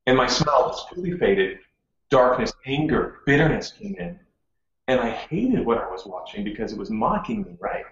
And 0.05 0.17
my 0.17 0.27
smile 0.27 0.69
just 0.69 0.87
quickly 0.87 1.17
faded. 1.17 1.59
Darkness, 2.09 2.53
anger, 2.65 3.19
bitterness 3.25 3.71
came 3.71 3.95
in. 3.97 4.19
And 4.87 4.99
I 4.99 5.09
hated 5.09 5.65
what 5.65 5.77
I 5.77 5.89
was 5.89 6.05
watching 6.05 6.43
because 6.43 6.73
it 6.73 6.77
was 6.77 6.91
mocking 6.91 7.43
me, 7.43 7.55
right? 7.59 7.85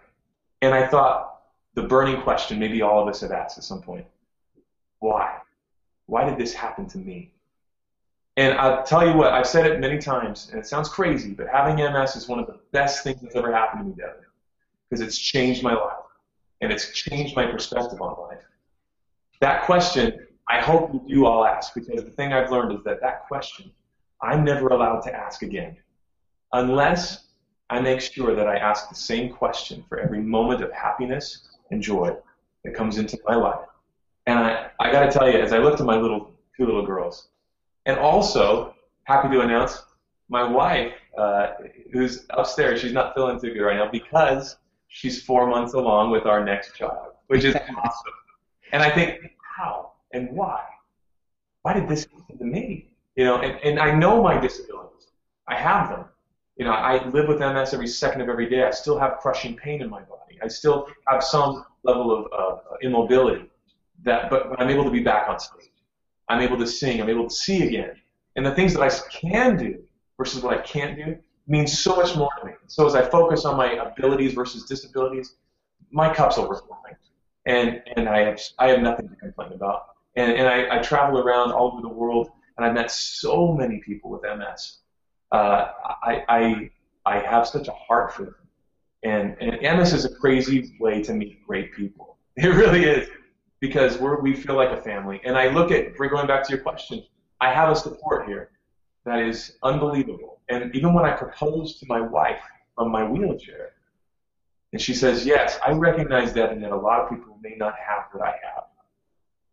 And 0.61 0.73
I 0.73 0.87
thought, 0.87 1.41
the 1.73 1.83
burning 1.83 2.21
question 2.21 2.59
maybe 2.59 2.81
all 2.81 3.01
of 3.01 3.07
us 3.07 3.21
have 3.21 3.31
asked 3.31 3.57
at 3.57 3.63
some 3.63 3.81
point 3.81 4.05
why? 4.99 5.37
Why 6.05 6.29
did 6.29 6.37
this 6.37 6.53
happen 6.53 6.87
to 6.89 6.97
me? 6.97 7.33
And 8.37 8.57
I'll 8.57 8.83
tell 8.83 9.05
you 9.05 9.13
what, 9.13 9.33
I've 9.33 9.47
said 9.47 9.65
it 9.65 9.79
many 9.79 9.97
times, 9.97 10.49
and 10.51 10.59
it 10.59 10.65
sounds 10.65 10.87
crazy, 10.87 11.31
but 11.31 11.47
having 11.47 11.75
MS 11.75 12.15
is 12.15 12.27
one 12.29 12.39
of 12.39 12.47
the 12.47 12.59
best 12.71 13.03
things 13.03 13.21
that's 13.21 13.35
ever 13.35 13.51
happened 13.51 13.81
to 13.81 13.89
me, 13.89 13.95
Devin, 13.97 14.23
because 14.89 15.01
it's 15.05 15.17
changed 15.17 15.63
my 15.63 15.73
life, 15.73 15.97
and 16.61 16.71
it's 16.71 16.91
changed 16.93 17.35
my 17.35 17.45
perspective 17.45 18.01
on 18.01 18.17
life. 18.29 18.43
That 19.41 19.63
question, 19.63 20.27
I 20.47 20.61
hope 20.61 21.03
you 21.05 21.25
all 21.25 21.45
ask, 21.45 21.73
because 21.73 22.03
the 22.03 22.11
thing 22.11 22.31
I've 22.31 22.51
learned 22.51 22.71
is 22.71 22.83
that 22.85 23.01
that 23.01 23.27
question, 23.27 23.69
I'm 24.21 24.45
never 24.45 24.67
allowed 24.69 25.01
to 25.01 25.13
ask 25.13 25.41
again, 25.41 25.75
unless 26.53 27.25
I 27.69 27.81
make 27.81 28.01
sure 28.01 28.35
that 28.35 28.47
I 28.47 28.57
ask 28.57 28.87
the 28.89 28.95
same 28.95 29.31
question 29.31 29.83
for 29.89 29.99
every 29.99 30.19
moment 30.19 30.61
of 30.61 30.71
happiness 30.71 31.49
and 31.71 31.81
joy 31.81 32.15
that 32.63 32.75
comes 32.75 32.97
into 32.97 33.17
my 33.25 33.35
life. 33.35 33.65
And 34.27 34.37
I, 34.39 34.69
I 34.79 34.91
got 34.91 35.05
to 35.05 35.11
tell 35.11 35.29
you, 35.29 35.39
as 35.39 35.51
I 35.51 35.57
looked 35.57 35.79
at 35.79 35.85
my 35.85 35.97
little 35.97 36.33
two 36.55 36.65
little 36.65 36.85
girls, 36.85 37.29
and 37.85 37.97
also, 37.97 38.75
happy 39.03 39.29
to 39.29 39.41
announce, 39.41 39.81
my 40.29 40.43
wife 40.43 40.93
uh, 41.17 41.47
who's 41.91 42.25
upstairs. 42.29 42.79
She's 42.79 42.93
not 42.93 43.13
feeling 43.13 43.39
too 43.39 43.53
good 43.53 43.61
right 43.61 43.75
now 43.75 43.89
because 43.91 44.57
she's 44.87 45.21
four 45.23 45.47
months 45.47 45.73
along 45.73 46.11
with 46.11 46.25
our 46.25 46.43
next 46.43 46.75
child, 46.75 47.13
which 47.27 47.43
is 47.43 47.55
awesome. 47.77 48.13
And 48.71 48.81
I 48.81 48.89
think, 48.89 49.19
how 49.57 49.91
and 50.13 50.29
why? 50.31 50.63
Why 51.63 51.73
did 51.73 51.87
this 51.87 52.07
happen 52.17 52.37
to 52.37 52.45
me? 52.45 52.91
You 53.15 53.25
know, 53.25 53.41
and, 53.41 53.59
and 53.63 53.79
I 53.79 53.93
know 53.93 54.23
my 54.23 54.39
disabilities. 54.39 55.07
I 55.47 55.55
have 55.55 55.89
them. 55.89 56.05
You 56.57 56.65
know, 56.65 56.71
I 56.71 57.05
live 57.09 57.27
with 57.27 57.39
MS 57.39 57.73
every 57.73 57.87
second 57.87 58.21
of 58.21 58.29
every 58.29 58.49
day. 58.49 58.63
I 58.63 58.71
still 58.71 58.97
have 58.97 59.17
crushing 59.17 59.55
pain 59.55 59.81
in 59.81 59.89
my 59.89 60.01
body. 60.01 60.39
I 60.43 60.47
still 60.47 60.87
have 61.07 61.23
some 61.23 61.65
level 61.83 62.25
of 62.31 62.31
uh, 62.31 62.57
immobility. 62.81 63.49
That, 64.03 64.29
but 64.29 64.49
when 64.49 64.59
I'm 64.59 64.69
able 64.69 64.83
to 64.83 64.91
be 64.91 65.01
back 65.01 65.27
on 65.27 65.39
stage, 65.39 65.70
I'm 66.31 66.41
able 66.41 66.57
to 66.57 66.67
sing. 66.67 67.01
I'm 67.01 67.09
able 67.09 67.27
to 67.27 67.35
see 67.35 67.67
again. 67.67 67.95
And 68.37 68.45
the 68.45 68.55
things 68.55 68.73
that 68.73 68.81
I 68.81 68.89
can 69.09 69.57
do 69.57 69.83
versus 70.17 70.41
what 70.41 70.57
I 70.57 70.61
can't 70.61 70.95
do 70.95 71.17
means 71.45 71.77
so 71.77 71.95
much 71.97 72.15
more 72.15 72.29
to 72.39 72.45
me. 72.45 72.53
So 72.67 72.87
as 72.87 72.95
I 72.95 73.01
focus 73.01 73.43
on 73.43 73.57
my 73.57 73.73
abilities 73.73 74.33
versus 74.33 74.63
disabilities, 74.63 75.35
my 75.91 76.13
cup's 76.13 76.37
overflowing, 76.37 76.95
and 77.45 77.83
and 77.97 78.07
I 78.07 78.19
have 78.19 78.39
I 78.59 78.69
have 78.69 78.79
nothing 78.79 79.09
to 79.09 79.15
complain 79.15 79.51
about. 79.51 79.87
And 80.15 80.31
and 80.31 80.47
I, 80.47 80.77
I 80.77 80.81
travel 80.81 81.19
around 81.19 81.51
all 81.51 81.73
over 81.73 81.81
the 81.81 81.89
world, 81.89 82.29
and 82.55 82.65
I've 82.65 82.73
met 82.73 82.91
so 82.91 83.53
many 83.53 83.79
people 83.79 84.09
with 84.09 84.21
MS. 84.23 84.77
Uh, 85.33 85.71
I 86.03 86.23
I 86.29 86.69
I 87.05 87.19
have 87.19 87.45
such 87.45 87.67
a 87.67 87.73
heart 87.73 88.13
for 88.13 88.23
them, 88.23 88.35
and 89.03 89.35
and 89.41 89.79
MS 89.79 89.91
is 89.91 90.05
a 90.05 90.15
crazy 90.15 90.77
way 90.79 91.03
to 91.03 91.13
meet 91.13 91.45
great 91.45 91.73
people. 91.73 92.17
It 92.37 92.47
really 92.47 92.85
is 92.85 93.09
because 93.61 93.99
we 93.99 94.35
feel 94.35 94.55
like 94.55 94.71
a 94.71 94.81
family. 94.81 95.21
And 95.23 95.37
I 95.37 95.47
look 95.47 95.71
at 95.71 95.95
going 95.95 96.27
back 96.27 96.43
to 96.43 96.53
your 96.53 96.61
question, 96.61 97.05
I 97.39 97.53
have 97.53 97.69
a 97.69 97.75
support 97.75 98.27
here 98.27 98.49
that 99.05 99.19
is 99.19 99.57
unbelievable. 99.63 100.41
And 100.49 100.75
even 100.75 100.93
when 100.93 101.05
I 101.05 101.11
propose 101.11 101.79
to 101.79 101.85
my 101.87 102.01
wife 102.01 102.41
from 102.75 102.91
my 102.91 103.07
wheelchair, 103.07 103.73
and 104.73 104.81
she 104.81 104.93
says, 104.93 105.25
Yes, 105.25 105.59
I 105.65 105.71
recognize 105.71 106.33
that, 106.33 106.51
and 106.51 106.63
that 106.63 106.71
a 106.71 106.75
lot 106.75 107.01
of 107.01 107.09
people 107.09 107.37
may 107.41 107.55
not 107.57 107.75
have 107.75 108.05
what 108.11 108.25
I 108.27 108.31
have. 108.31 108.63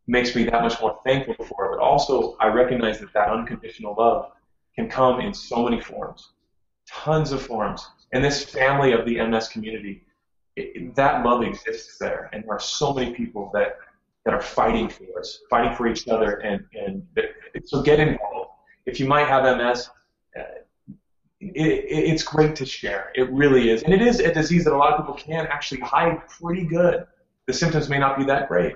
makes 0.07 0.35
me 0.35 0.45
that 0.45 0.63
much 0.63 0.81
more 0.81 0.99
thankful 1.05 1.45
for 1.45 1.67
it. 1.67 1.77
But 1.77 1.83
also, 1.83 2.37
I 2.41 2.49
recognize 2.49 2.99
that 3.01 3.13
that 3.13 3.29
unconditional 3.29 3.95
love 3.99 4.33
can 4.75 4.89
come 4.89 5.21
in 5.21 5.35
so 5.35 5.65
many 5.65 5.81
forms, 5.81 6.31
tons 6.89 7.33
of 7.33 7.43
forms. 7.43 7.87
And 8.13 8.25
this 8.25 8.45
family 8.45 8.93
of 8.93 9.05
the 9.05 9.21
MS 9.27 9.49
community, 9.49 10.05
it, 10.57 10.95
that 10.95 11.25
love 11.25 11.43
exists 11.43 11.99
there. 11.99 12.31
And 12.33 12.45
there 12.45 12.53
are 12.53 12.61
so 12.61 12.95
many 12.95 13.13
people 13.13 13.51
that, 13.55 13.79
that 14.29 14.35
are 14.35 14.43
fighting 14.43 14.91
for 14.91 15.19
us, 15.19 15.41
fighting 15.49 15.75
for 15.75 15.87
each 15.87 16.07
other. 16.07 16.33
And, 16.41 16.63
and 16.75 17.03
so 17.65 17.81
get 17.81 17.99
involved. 17.99 18.51
If 18.85 19.01
you 19.01 19.07
might 19.07 19.27
have 19.27 19.57
MS, 19.57 19.89
uh, 20.39 20.43
it, 21.41 21.85
it's 21.89 22.23
great 22.23 22.55
to 22.57 22.67
share. 22.67 23.11
It 23.15 23.33
really 23.33 23.71
is. 23.71 23.85
And 23.85 23.95
it 23.95 24.03
is 24.03 24.21
a 24.21 24.31
disease 24.35 24.65
that 24.65 24.75
a 24.75 24.77
lot 24.77 24.93
of 24.93 24.99
people 24.99 25.15
can 25.15 25.47
actually 25.47 25.81
hide 25.81 26.29
pretty 26.29 26.67
good. 26.67 27.07
The 27.47 27.55
symptoms 27.55 27.89
may 27.89 27.99
not 27.99 28.19
be 28.19 28.25
that 28.27 28.49
great. 28.49 28.75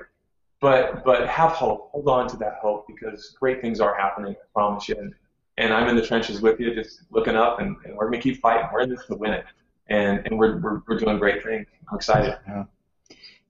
But, 0.62 1.04
but 1.04 1.28
have 1.28 1.50
hope. 1.50 1.90
Hold 1.92 2.08
on 2.08 2.28
to 2.28 2.38
that 2.38 2.54
hope 2.62 2.86
because 2.86 3.36
great 3.38 3.60
things 3.60 3.78
are 3.78 3.94
happening, 3.94 4.32
I 4.32 4.46
promise 4.54 4.88
you. 4.88 4.96
And, 4.98 5.12
and 5.58 5.74
I'm 5.74 5.86
in 5.86 5.96
the 5.96 6.06
trenches 6.06 6.40
with 6.40 6.60
you, 6.60 6.74
just 6.74 7.02
looking 7.10 7.36
up, 7.36 7.60
and, 7.60 7.76
and 7.84 7.94
we're 7.94 8.10
to 8.10 8.18
keep 8.18 8.40
fighting. 8.40 8.70
We're 8.72 8.80
in 8.80 8.88
this 8.88 9.04
to 9.08 9.16
win 9.16 9.32
it. 9.32 9.44
And, 9.88 10.26
and 10.26 10.38
we're, 10.38 10.60
we're, 10.60 10.80
we're 10.88 10.98
doing 10.98 11.18
great 11.18 11.42
things. 11.42 11.66
I'm 11.90 11.96
excited. 11.96 12.38
Yeah. 12.48 12.64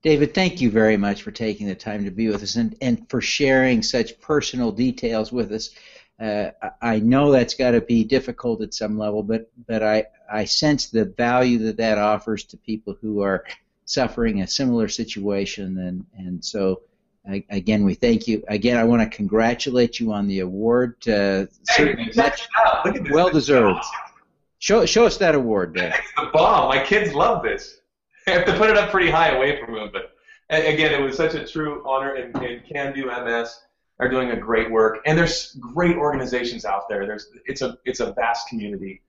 David, 0.03 0.33
thank 0.33 0.59
you 0.59 0.69
very 0.69 0.97
much 0.97 1.21
for 1.21 1.31
taking 1.31 1.65
the 1.65 1.75
time 1.75 2.03
to 2.03 2.11
be 2.11 2.27
with 2.27 2.43
us 2.43 2.57
and, 2.57 2.75
and 2.81 3.09
for 3.09 3.21
sharing 3.21 3.81
such 3.81 4.19
personal 4.19 4.69
details 4.69 5.31
with 5.31 5.51
us. 5.53 5.69
Uh, 6.19 6.51
I 6.81 6.99
know 6.99 7.31
that's 7.31 7.53
got 7.53 7.71
to 7.71 7.79
be 7.79 8.03
difficult 8.03 8.61
at 8.61 8.73
some 8.73 8.97
level, 8.97 9.23
but 9.23 9.49
but 9.65 9.81
I 9.81 10.05
I 10.31 10.45
sense 10.45 10.87
the 10.87 11.05
value 11.05 11.57
that 11.59 11.77
that 11.77 11.97
offers 11.97 12.43
to 12.45 12.57
people 12.57 12.95
who 13.01 13.21
are 13.21 13.45
suffering 13.85 14.41
a 14.41 14.47
similar 14.47 14.89
situation, 14.89 15.77
and 15.79 16.05
and 16.15 16.43
so 16.43 16.81
again 17.49 17.83
we 17.83 17.95
thank 17.95 18.27
you. 18.27 18.43
Again, 18.47 18.77
I 18.77 18.83
want 18.83 19.01
to 19.01 19.17
congratulate 19.17 19.99
you 19.99 20.11
on 20.11 20.27
the 20.27 20.41
award. 20.41 20.95
Uh, 21.07 21.45
hey, 21.69 22.11
much, 22.15 22.47
well 23.09 23.29
deserved. 23.29 23.83
Show 24.59 24.85
show 24.85 25.05
us 25.05 25.17
that 25.17 25.33
award, 25.33 25.75
Dave. 25.75 25.93
It's 25.95 26.13
the 26.15 26.29
bomb. 26.31 26.69
My 26.69 26.83
kids 26.85 27.15
love 27.15 27.41
this. 27.41 27.79
I 28.27 28.31
have 28.31 28.45
to 28.45 28.57
put 28.57 28.69
it 28.69 28.77
up 28.77 28.89
pretty 28.91 29.09
high 29.09 29.29
away 29.35 29.59
from 29.59 29.73
them, 29.75 29.89
but 29.91 30.13
again, 30.49 30.93
it 30.93 31.03
was 31.03 31.17
such 31.17 31.33
a 31.33 31.45
true 31.45 31.83
honor, 31.85 32.15
and, 32.15 32.35
and 32.37 32.63
Can 32.65 32.93
Do 32.93 33.05
MS 33.05 33.59
are 33.99 34.09
doing 34.09 34.31
a 34.31 34.35
great 34.35 34.71
work, 34.71 34.99
and 35.05 35.17
there's 35.17 35.53
great 35.59 35.97
organizations 35.97 36.65
out 36.65 36.89
there. 36.89 37.05
There's 37.05 37.27
it's 37.45 37.61
a 37.61 37.77
it's 37.85 37.99
a 37.99 38.13
vast 38.13 38.47
community, 38.49 39.01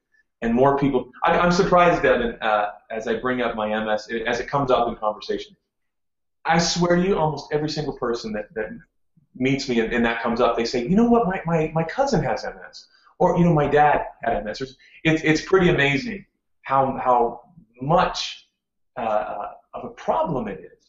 and 0.42 0.54
more 0.54 0.78
people. 0.78 1.10
I, 1.22 1.38
I'm 1.38 1.52
surprised, 1.52 2.02
Devin, 2.02 2.38
uh, 2.40 2.70
as 2.90 3.08
I 3.08 3.14
bring 3.14 3.40
up 3.40 3.56
my 3.56 3.68
MS, 3.68 4.08
as 4.26 4.40
it 4.40 4.48
comes 4.48 4.70
up 4.70 4.88
in 4.88 4.96
conversation. 4.96 5.56
I 6.44 6.58
swear 6.58 6.96
to 6.96 7.02
you, 7.02 7.18
almost 7.18 7.52
every 7.52 7.70
single 7.70 7.96
person 7.96 8.30
that, 8.34 8.52
that 8.54 8.68
meets 9.34 9.66
me 9.66 9.80
and, 9.80 9.92
and 9.94 10.04
that 10.04 10.22
comes 10.22 10.40
up, 10.40 10.56
they 10.56 10.66
say, 10.66 10.86
you 10.86 10.94
know 10.94 11.08
what, 11.08 11.26
my, 11.26 11.40
my, 11.46 11.72
my 11.74 11.82
cousin 11.82 12.22
has 12.22 12.44
MS, 12.44 12.86
or 13.18 13.38
you 13.38 13.44
know, 13.44 13.54
my 13.54 13.66
dad 13.66 14.04
had 14.22 14.44
MS. 14.44 14.76
It's 15.04 15.22
it's 15.22 15.40
pretty 15.42 15.70
amazing 15.70 16.26
how 16.62 16.98
how 17.02 17.40
much 17.80 18.43
uh, 18.96 19.48
of 19.74 19.84
a 19.84 19.90
problem 19.90 20.48
it 20.48 20.60
is 20.60 20.84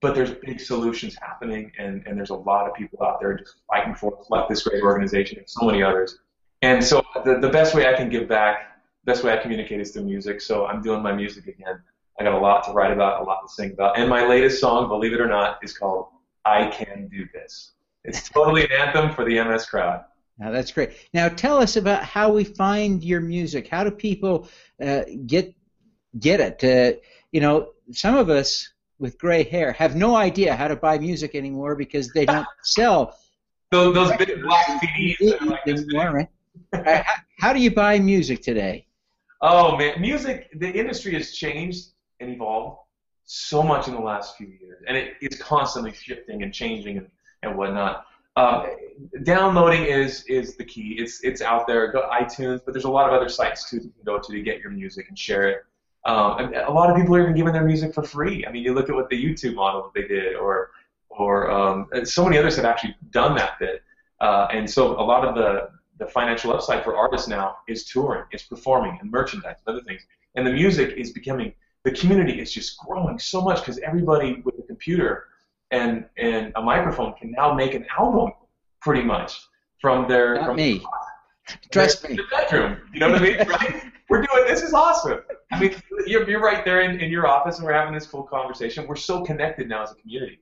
but 0.00 0.14
there's 0.14 0.30
big 0.30 0.60
solutions 0.60 1.16
happening, 1.20 1.72
and, 1.78 2.06
and 2.06 2.16
there's 2.18 2.30
a 2.30 2.34
lot 2.34 2.68
of 2.68 2.74
people 2.74 3.02
out 3.02 3.18
there 3.20 3.34
just 3.36 3.56
fighting 3.66 3.94
for 3.94 4.18
like 4.28 4.48
this 4.48 4.62
great 4.62 4.82
organization 4.82 5.38
and 5.38 5.48
so 5.48 5.66
many 5.66 5.82
others. 5.82 6.18
And 6.62 6.84
so 6.84 7.02
the, 7.24 7.38
the 7.40 7.48
best 7.48 7.74
way 7.74 7.86
I 7.86 7.94
can 7.94 8.08
give 8.08 8.28
back, 8.28 8.78
best 9.04 9.24
way 9.24 9.32
I 9.32 9.38
communicate 9.38 9.80
is 9.80 9.92
through 9.92 10.04
music. 10.04 10.40
So 10.40 10.66
I'm 10.66 10.82
doing 10.82 11.02
my 11.02 11.12
music 11.12 11.46
again. 11.46 11.80
I 12.18 12.24
got 12.24 12.34
a 12.34 12.38
lot 12.38 12.64
to 12.64 12.72
write 12.72 12.92
about, 12.92 13.20
a 13.20 13.24
lot 13.24 13.46
to 13.46 13.52
sing 13.52 13.72
about. 13.72 13.98
And 13.98 14.08
my 14.08 14.26
latest 14.26 14.60
song, 14.60 14.88
believe 14.88 15.12
it 15.12 15.20
or 15.20 15.28
not, 15.28 15.58
is 15.62 15.76
called 15.76 16.06
I 16.44 16.68
Can 16.68 17.08
Do 17.08 17.26
This. 17.32 17.72
It's 18.04 18.28
totally 18.28 18.64
an 18.64 18.72
anthem 18.72 19.14
for 19.14 19.24
the 19.24 19.42
MS 19.42 19.66
crowd. 19.66 20.04
Now 20.38 20.50
that's 20.50 20.70
great. 20.70 20.92
Now 21.14 21.28
tell 21.28 21.58
us 21.58 21.76
about 21.76 22.04
how 22.04 22.30
we 22.32 22.44
find 22.44 23.02
your 23.02 23.20
music. 23.20 23.68
How 23.68 23.82
do 23.82 23.90
people 23.90 24.48
uh, 24.80 25.02
get 25.26 25.54
get 26.20 26.40
it? 26.40 26.62
Uh, 26.62 27.00
you 27.36 27.42
know, 27.42 27.72
some 27.92 28.16
of 28.16 28.30
us 28.30 28.66
with 28.98 29.18
gray 29.18 29.42
hair 29.42 29.70
have 29.72 29.94
no 29.94 30.16
idea 30.16 30.56
how 30.56 30.68
to 30.68 30.74
buy 30.74 30.96
music 30.98 31.34
anymore 31.34 31.76
because 31.76 32.08
they 32.14 32.24
don't 32.24 32.46
sell 32.62 33.14
those, 33.70 33.94
those 33.94 34.16
big 34.16 34.40
black 34.40 34.66
CDs 34.80 35.58
anymore, 35.66 36.12
right? 36.14 36.28
how, 36.72 37.02
how 37.38 37.52
do 37.52 37.60
you 37.60 37.70
buy 37.70 37.98
music 37.98 38.40
today? 38.40 38.86
Oh 39.42 39.76
man, 39.76 40.00
music. 40.00 40.48
The 40.54 40.70
industry 40.70 41.12
has 41.12 41.32
changed 41.32 41.88
and 42.20 42.30
evolved 42.30 42.78
so 43.26 43.62
much 43.62 43.86
in 43.86 43.92
the 43.92 44.00
last 44.00 44.38
few 44.38 44.46
years, 44.46 44.82
and 44.88 44.96
it's 45.20 45.36
constantly 45.36 45.92
shifting 45.92 46.42
and 46.42 46.54
changing 46.54 46.96
and, 46.96 47.08
and 47.42 47.58
whatnot. 47.58 48.06
Um, 48.36 48.64
downloading 49.24 49.84
is 49.84 50.24
is 50.24 50.56
the 50.56 50.64
key. 50.64 50.96
It's 50.98 51.22
it's 51.22 51.42
out 51.42 51.66
there. 51.66 51.92
Go 51.92 52.00
to 52.00 52.08
iTunes, 52.08 52.62
but 52.64 52.72
there's 52.72 52.86
a 52.86 52.90
lot 52.98 53.06
of 53.06 53.12
other 53.12 53.28
sites 53.28 53.68
too 53.68 53.76
you 53.76 53.82
can 53.82 54.04
go 54.06 54.18
to 54.18 54.32
to 54.32 54.40
get 54.40 54.58
your 54.60 54.70
music 54.70 55.10
and 55.10 55.18
share 55.18 55.50
it. 55.50 55.66
Um, 56.06 56.54
a 56.54 56.70
lot 56.70 56.88
of 56.88 56.96
people 56.96 57.16
are 57.16 57.20
even 57.20 57.34
giving 57.34 57.52
their 57.52 57.64
music 57.64 57.92
for 57.92 58.02
free. 58.02 58.46
I 58.46 58.52
mean, 58.52 58.62
you 58.62 58.72
look 58.72 58.88
at 58.88 58.94
what 58.94 59.10
the 59.10 59.22
YouTube 59.22 59.54
model 59.54 59.82
that 59.82 60.00
they 60.00 60.06
did, 60.06 60.36
or 60.36 60.70
or 61.10 61.50
um, 61.50 61.88
so 62.04 62.24
many 62.24 62.38
others 62.38 62.56
have 62.56 62.64
actually 62.64 62.94
done 63.10 63.34
that 63.36 63.58
bit. 63.58 63.82
Uh, 64.20 64.46
and 64.52 64.68
so 64.70 64.92
a 65.00 65.02
lot 65.02 65.26
of 65.26 65.34
the 65.34 65.70
the 65.98 66.06
financial 66.06 66.52
upside 66.52 66.84
for 66.84 66.96
artists 66.96 67.26
now 67.26 67.56
is 67.68 67.84
touring, 67.84 68.24
is 68.32 68.42
performing, 68.42 68.98
and 69.00 69.10
merchandise 69.10 69.56
and 69.66 69.74
other 69.74 69.84
things. 69.84 70.02
And 70.36 70.46
the 70.46 70.52
music 70.52 70.94
is 70.96 71.10
becoming 71.10 71.52
the 71.84 71.90
community 71.90 72.40
is 72.40 72.52
just 72.52 72.78
growing 72.78 73.18
so 73.18 73.40
much 73.40 73.60
because 73.60 73.78
everybody 73.78 74.42
with 74.44 74.58
a 74.58 74.62
computer 74.62 75.26
and 75.70 76.04
and 76.18 76.52
a 76.56 76.62
microphone 76.62 77.14
can 77.14 77.32
now 77.32 77.52
make 77.52 77.74
an 77.74 77.84
album 77.98 78.32
pretty 78.80 79.02
much 79.02 79.40
from 79.80 80.08
their 80.08 80.36
Not 80.36 80.46
from 80.46 80.56
me. 80.56 80.84
Trust 81.70 82.02
their, 82.02 82.10
me. 82.12 82.16
their 82.16 82.26
bedroom. 82.40 82.80
You 82.92 83.00
know 83.00 83.10
what 83.10 83.22
I 83.22 83.24
mean? 83.24 83.36
Right? 83.48 83.92
We're 84.08 84.22
doing 84.22 84.44
this 84.46 84.62
is 84.62 84.72
awesome. 84.72 85.20
I 85.50 85.60
mean, 85.60 85.74
you're, 86.06 86.28
you're 86.28 86.40
right 86.40 86.64
there 86.64 86.82
in, 86.82 87.00
in 87.00 87.10
your 87.10 87.26
office, 87.26 87.56
and 87.56 87.66
we're 87.66 87.72
having 87.72 87.94
this 87.94 88.06
full 88.06 88.22
conversation. 88.22 88.86
We're 88.86 88.96
so 88.96 89.24
connected 89.24 89.68
now 89.68 89.82
as 89.82 89.92
a 89.92 89.94
community. 89.96 90.40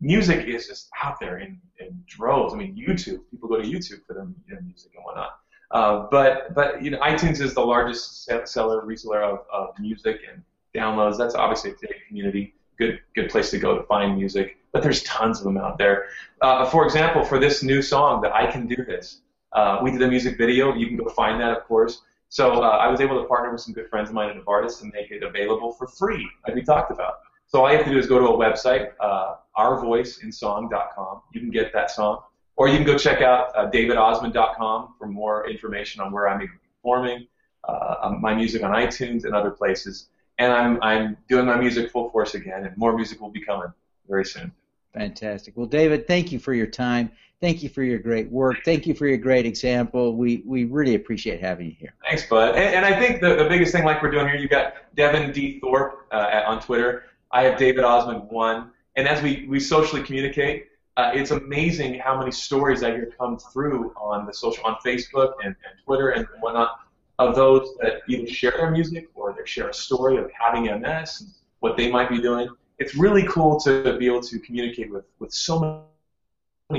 Music 0.00 0.46
is 0.46 0.66
just 0.66 0.90
out 1.02 1.18
there 1.18 1.38
in, 1.38 1.58
in 1.80 2.02
droves. 2.06 2.52
I 2.52 2.58
mean, 2.58 2.76
YouTube. 2.76 3.20
People 3.30 3.48
go 3.48 3.60
to 3.60 3.66
YouTube 3.66 4.04
for 4.06 4.14
their 4.14 4.60
music 4.60 4.92
and 4.94 5.04
whatnot. 5.04 5.38
Uh, 5.70 6.06
but 6.10 6.54
but 6.54 6.82
you 6.82 6.90
know, 6.90 6.98
iTunes 7.00 7.40
is 7.40 7.54
the 7.54 7.64
largest 7.64 8.30
seller 8.44 8.82
reseller 8.82 9.22
of, 9.22 9.40
of 9.52 9.78
music 9.78 10.20
and 10.30 10.42
downloads. 10.74 11.16
That's 11.16 11.34
obviously 11.34 11.70
a 11.70 12.06
community. 12.06 12.54
Good 12.78 13.00
good 13.14 13.30
place 13.30 13.50
to 13.50 13.58
go 13.58 13.76
to 13.76 13.82
find 13.84 14.16
music. 14.16 14.58
But 14.72 14.82
there's 14.82 15.02
tons 15.04 15.38
of 15.38 15.44
them 15.44 15.56
out 15.56 15.78
there. 15.78 16.08
Uh, 16.42 16.66
for 16.66 16.84
example, 16.84 17.24
for 17.24 17.38
this 17.38 17.62
new 17.62 17.80
song, 17.80 18.20
that 18.20 18.34
I 18.34 18.50
can 18.50 18.66
do 18.66 18.76
this. 18.76 19.22
Uh, 19.52 19.78
we 19.82 19.90
did 19.90 20.02
a 20.02 20.08
music 20.08 20.36
video. 20.36 20.74
You 20.74 20.86
can 20.86 20.98
go 20.98 21.08
find 21.08 21.40
that, 21.40 21.56
of 21.56 21.64
course. 21.64 22.02
So 22.36 22.62
uh, 22.62 22.68
I 22.84 22.86
was 22.88 23.00
able 23.00 23.18
to 23.22 23.26
partner 23.26 23.50
with 23.50 23.62
some 23.62 23.72
good 23.72 23.88
friends 23.88 24.10
of 24.10 24.14
mine 24.14 24.28
at 24.28 24.36
Novartis 24.36 24.78
to 24.80 24.84
make 24.92 25.10
it 25.10 25.22
available 25.22 25.72
for 25.72 25.86
free, 25.86 26.28
like 26.46 26.54
we 26.54 26.62
talked 26.62 26.90
about. 26.90 27.20
So 27.46 27.64
all 27.64 27.70
you 27.70 27.78
have 27.78 27.86
to 27.86 27.90
do 27.90 27.98
is 27.98 28.06
go 28.06 28.18
to 28.18 28.26
a 28.26 28.36
website, 28.36 28.90
uh, 29.00 29.36
ourvoiceinsong.com. 29.56 31.22
You 31.32 31.40
can 31.40 31.48
get 31.50 31.72
that 31.72 31.90
song. 31.90 32.24
Or 32.56 32.68
you 32.68 32.76
can 32.76 32.84
go 32.84 32.98
check 32.98 33.22
out 33.22 33.56
uh, 33.56 33.70
davidosmond.com 33.70 34.96
for 34.98 35.06
more 35.06 35.48
information 35.48 36.02
on 36.02 36.12
where 36.12 36.28
I'm 36.28 36.46
performing. 36.82 37.26
uh, 37.66 37.94
um, 38.02 38.20
my 38.20 38.34
music 38.34 38.62
on 38.62 38.70
iTunes 38.70 39.24
and 39.24 39.34
other 39.34 39.50
places. 39.50 40.08
And 40.36 40.52
I'm 40.52 40.78
I'm 40.82 41.16
doing 41.30 41.46
my 41.46 41.56
music 41.56 41.90
full 41.90 42.10
force 42.10 42.34
again, 42.34 42.66
and 42.66 42.76
more 42.76 42.94
music 42.94 43.18
will 43.18 43.30
be 43.30 43.40
coming 43.40 43.72
very 44.06 44.26
soon. 44.26 44.52
Fantastic. 44.92 45.56
Well, 45.56 45.66
David, 45.66 46.06
thank 46.06 46.32
you 46.32 46.38
for 46.38 46.52
your 46.52 46.66
time. 46.66 47.10
Thank 47.40 47.62
you 47.62 47.68
for 47.68 47.82
your 47.82 47.98
great 47.98 48.30
work. 48.30 48.56
Thank 48.64 48.86
you 48.86 48.94
for 48.94 49.06
your 49.06 49.18
great 49.18 49.44
example. 49.44 50.16
We 50.16 50.42
we 50.46 50.64
really 50.64 50.94
appreciate 50.94 51.40
having 51.40 51.66
you 51.66 51.76
here. 51.78 51.94
Thanks, 52.02 52.26
Bud. 52.26 52.54
And, 52.54 52.76
and 52.76 52.84
I 52.84 52.98
think 52.98 53.20
the, 53.20 53.36
the 53.36 53.48
biggest 53.48 53.72
thing, 53.72 53.84
like 53.84 54.02
we're 54.02 54.10
doing 54.10 54.26
here, 54.26 54.36
you've 54.36 54.50
got 54.50 54.74
Devin 54.94 55.32
D. 55.32 55.60
Thorpe 55.60 56.06
uh, 56.12 56.42
on 56.46 56.62
Twitter. 56.62 57.04
I 57.30 57.42
have 57.42 57.58
David 57.58 57.84
Osmond 57.84 58.30
one. 58.30 58.70
And 58.96 59.06
as 59.06 59.22
we, 59.22 59.46
we 59.48 59.60
socially 59.60 60.02
communicate, 60.02 60.68
uh, 60.96 61.10
it's 61.12 61.30
amazing 61.30 61.98
how 61.98 62.18
many 62.18 62.30
stories 62.30 62.82
I 62.82 62.90
hear 62.90 63.12
come 63.18 63.38
through 63.38 63.92
on 63.96 64.24
the 64.24 64.32
social 64.32 64.64
on 64.64 64.76
Facebook 64.84 65.34
and, 65.44 65.48
and 65.48 65.84
Twitter 65.84 66.10
and 66.10 66.26
whatnot 66.40 66.80
of 67.18 67.34
those 67.34 67.76
that 67.80 68.00
either 68.08 68.26
share 68.26 68.52
their 68.52 68.70
music 68.70 69.08
or 69.14 69.34
they 69.38 69.44
share 69.44 69.68
a 69.68 69.74
story 69.74 70.16
of 70.16 70.30
having 70.32 70.64
MS 70.64 71.20
and 71.20 71.30
what 71.60 71.76
they 71.76 71.90
might 71.90 72.08
be 72.08 72.20
doing. 72.20 72.48
It's 72.78 72.94
really 72.94 73.26
cool 73.26 73.60
to 73.60 73.98
be 73.98 74.06
able 74.06 74.22
to 74.22 74.38
communicate 74.38 74.90
with, 74.90 75.04
with 75.18 75.32
so 75.32 75.60
many 75.60 75.82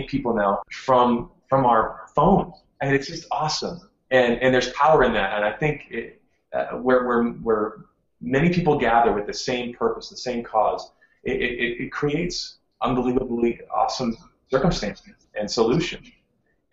people 0.07 0.33
now 0.33 0.61
from 0.71 1.31
from 1.49 1.65
our 1.65 2.07
phones, 2.15 2.55
and 2.81 2.93
it's 2.93 3.07
just 3.07 3.25
awesome. 3.31 3.79
And 4.11 4.41
and 4.41 4.53
there's 4.53 4.71
power 4.73 5.03
in 5.03 5.13
that, 5.13 5.35
and 5.35 5.45
I 5.45 5.51
think 5.51 5.87
it, 5.89 6.21
uh, 6.53 6.77
where 6.77 7.05
where 7.05 7.23
where 7.23 7.73
many 8.21 8.49
people 8.49 8.77
gather 8.77 9.13
with 9.13 9.27
the 9.27 9.33
same 9.33 9.73
purpose, 9.73 10.09
the 10.09 10.17
same 10.17 10.43
cause, 10.43 10.91
it, 11.23 11.33
it, 11.41 11.81
it 11.81 11.91
creates 11.91 12.57
unbelievably 12.81 13.59
awesome 13.73 14.15
circumstances 14.49 15.27
and 15.39 15.49
solutions. 15.49 16.07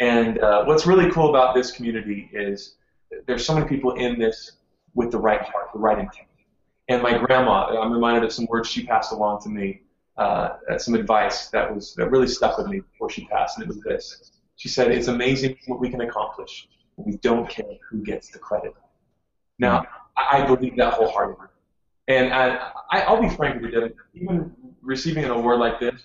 And 0.01 0.39
uh, 0.39 0.65
what's 0.65 0.87
really 0.87 1.11
cool 1.11 1.31
about 1.31 1.55
this 1.55 1.71
community 1.71 2.31
is 2.33 2.77
there's 3.27 3.45
so 3.45 3.55
many 3.55 3.69
people 3.69 3.93
in 3.95 4.19
this 4.19 4.53
with 4.95 5.11
the 5.11 5.19
right 5.19 5.43
heart, 5.43 5.69
the 5.73 5.79
right 5.79 5.99
intent. 5.99 6.29
And 6.89 7.03
my 7.03 7.19
grandma, 7.19 7.67
I'm 7.81 7.93
reminded 7.93 8.25
of 8.25 8.33
some 8.33 8.47
words 8.47 8.69
she 8.69 8.85
passed 8.87 9.13
along 9.13 9.43
to 9.43 9.49
me, 9.49 9.83
uh, 10.17 10.51
some 10.79 10.95
advice 10.95 11.49
that 11.49 11.75
was 11.75 11.95
that 11.95 12.11
really 12.11 12.29
stuck 12.29 12.59
with 12.59 12.69
me 12.69 12.81
before 12.81 13.11
she 13.11 13.27
passed, 13.27 13.59
and 13.59 13.65
it 13.65 13.69
was 13.69 13.81
this. 13.81 14.33
She 14.57 14.69
said, 14.69 14.91
"It's 14.93 15.09
amazing 15.09 15.57
what 15.67 15.81
we 15.81 15.91
can 15.91 16.01
accomplish. 16.03 16.69
We 16.97 17.17
don't 17.19 17.49
care 17.49 17.77
who 17.91 18.03
gets 18.03 18.29
the 18.29 18.39
credit." 18.39 18.75
Now, 19.59 19.87
I 20.17 20.47
believe 20.47 20.77
that 20.77 20.95
wholeheartedly. 20.95 21.47
And 22.09 22.33
I, 22.33 22.71
I, 22.91 23.11
will 23.13 23.23
be 23.23 23.35
frank 23.35 23.63
with 23.63 23.73
you, 23.73 23.95
even 24.15 24.53
receiving 24.83 25.25
an 25.25 25.31
award 25.31 25.59
like 25.59 25.81
this, 25.81 26.03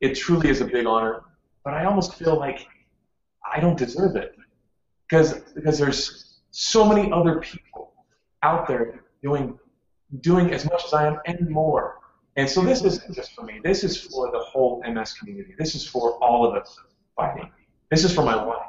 it 0.00 0.14
truly 0.14 0.48
is 0.48 0.60
a 0.62 0.64
big 0.64 0.86
honor. 0.86 1.24
But 1.64 1.74
I 1.74 1.84
almost 1.84 2.14
feel 2.14 2.38
like 2.38 2.66
I 3.52 3.60
don't 3.60 3.76
deserve 3.76 4.16
it 4.16 4.34
because 5.08 5.34
because 5.54 5.78
there's 5.78 6.40
so 6.50 6.84
many 6.86 7.12
other 7.12 7.38
people 7.40 7.92
out 8.42 8.66
there 8.66 9.04
doing 9.22 9.58
doing 10.20 10.52
as 10.52 10.64
much 10.64 10.84
as 10.86 10.92
I 10.92 11.06
am 11.06 11.18
and 11.26 11.48
more. 11.48 11.98
And 12.36 12.48
so 12.48 12.62
this 12.62 12.82
isn't 12.82 13.14
just 13.14 13.32
for 13.32 13.42
me. 13.42 13.60
This 13.62 13.84
is 13.84 14.00
for 14.00 14.30
the 14.30 14.38
whole 14.38 14.82
MS 14.88 15.12
community. 15.14 15.54
This 15.58 15.74
is 15.74 15.86
for 15.86 16.12
all 16.24 16.46
of 16.46 16.54
us 16.54 16.78
fighting. 17.14 17.50
This 17.90 18.04
is 18.04 18.14
for 18.14 18.22
my 18.22 18.42
wife, 18.42 18.66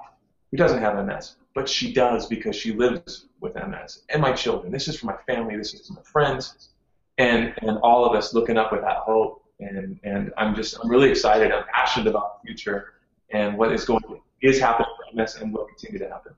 who 0.51 0.57
doesn't 0.57 0.79
have 0.79 1.03
MS, 1.05 1.35
but 1.55 1.69
she 1.69 1.93
does 1.93 2.27
because 2.27 2.55
she 2.55 2.73
lives 2.73 3.27
with 3.39 3.55
MS, 3.55 4.03
and 4.09 4.21
my 4.21 4.33
children. 4.33 4.71
This 4.71 4.87
is 4.87 4.99
for 4.99 5.05
my 5.05 5.17
family. 5.27 5.55
This 5.55 5.73
is 5.73 5.87
for 5.87 5.93
my 5.93 6.01
friends, 6.01 6.69
and 7.17 7.53
and 7.61 7.77
all 7.79 8.03
of 8.05 8.15
us 8.17 8.33
looking 8.33 8.57
up 8.57 8.71
with 8.71 8.81
that 8.81 8.97
hope. 8.97 9.41
And 9.59 9.97
and 10.03 10.33
I'm 10.37 10.55
just 10.55 10.77
I'm 10.81 10.89
really 10.89 11.09
excited. 11.09 11.51
I'm 11.51 11.63
passionate 11.73 12.09
about 12.09 12.41
the 12.41 12.47
future 12.47 12.93
and 13.33 13.57
what 13.57 13.71
is 13.73 13.83
going 13.83 14.01
is 14.41 14.59
happening 14.59 14.87
for 14.97 15.15
MS 15.15 15.35
and 15.35 15.53
will 15.53 15.65
continue 15.65 15.99
to 15.99 16.09
happen. 16.09 16.33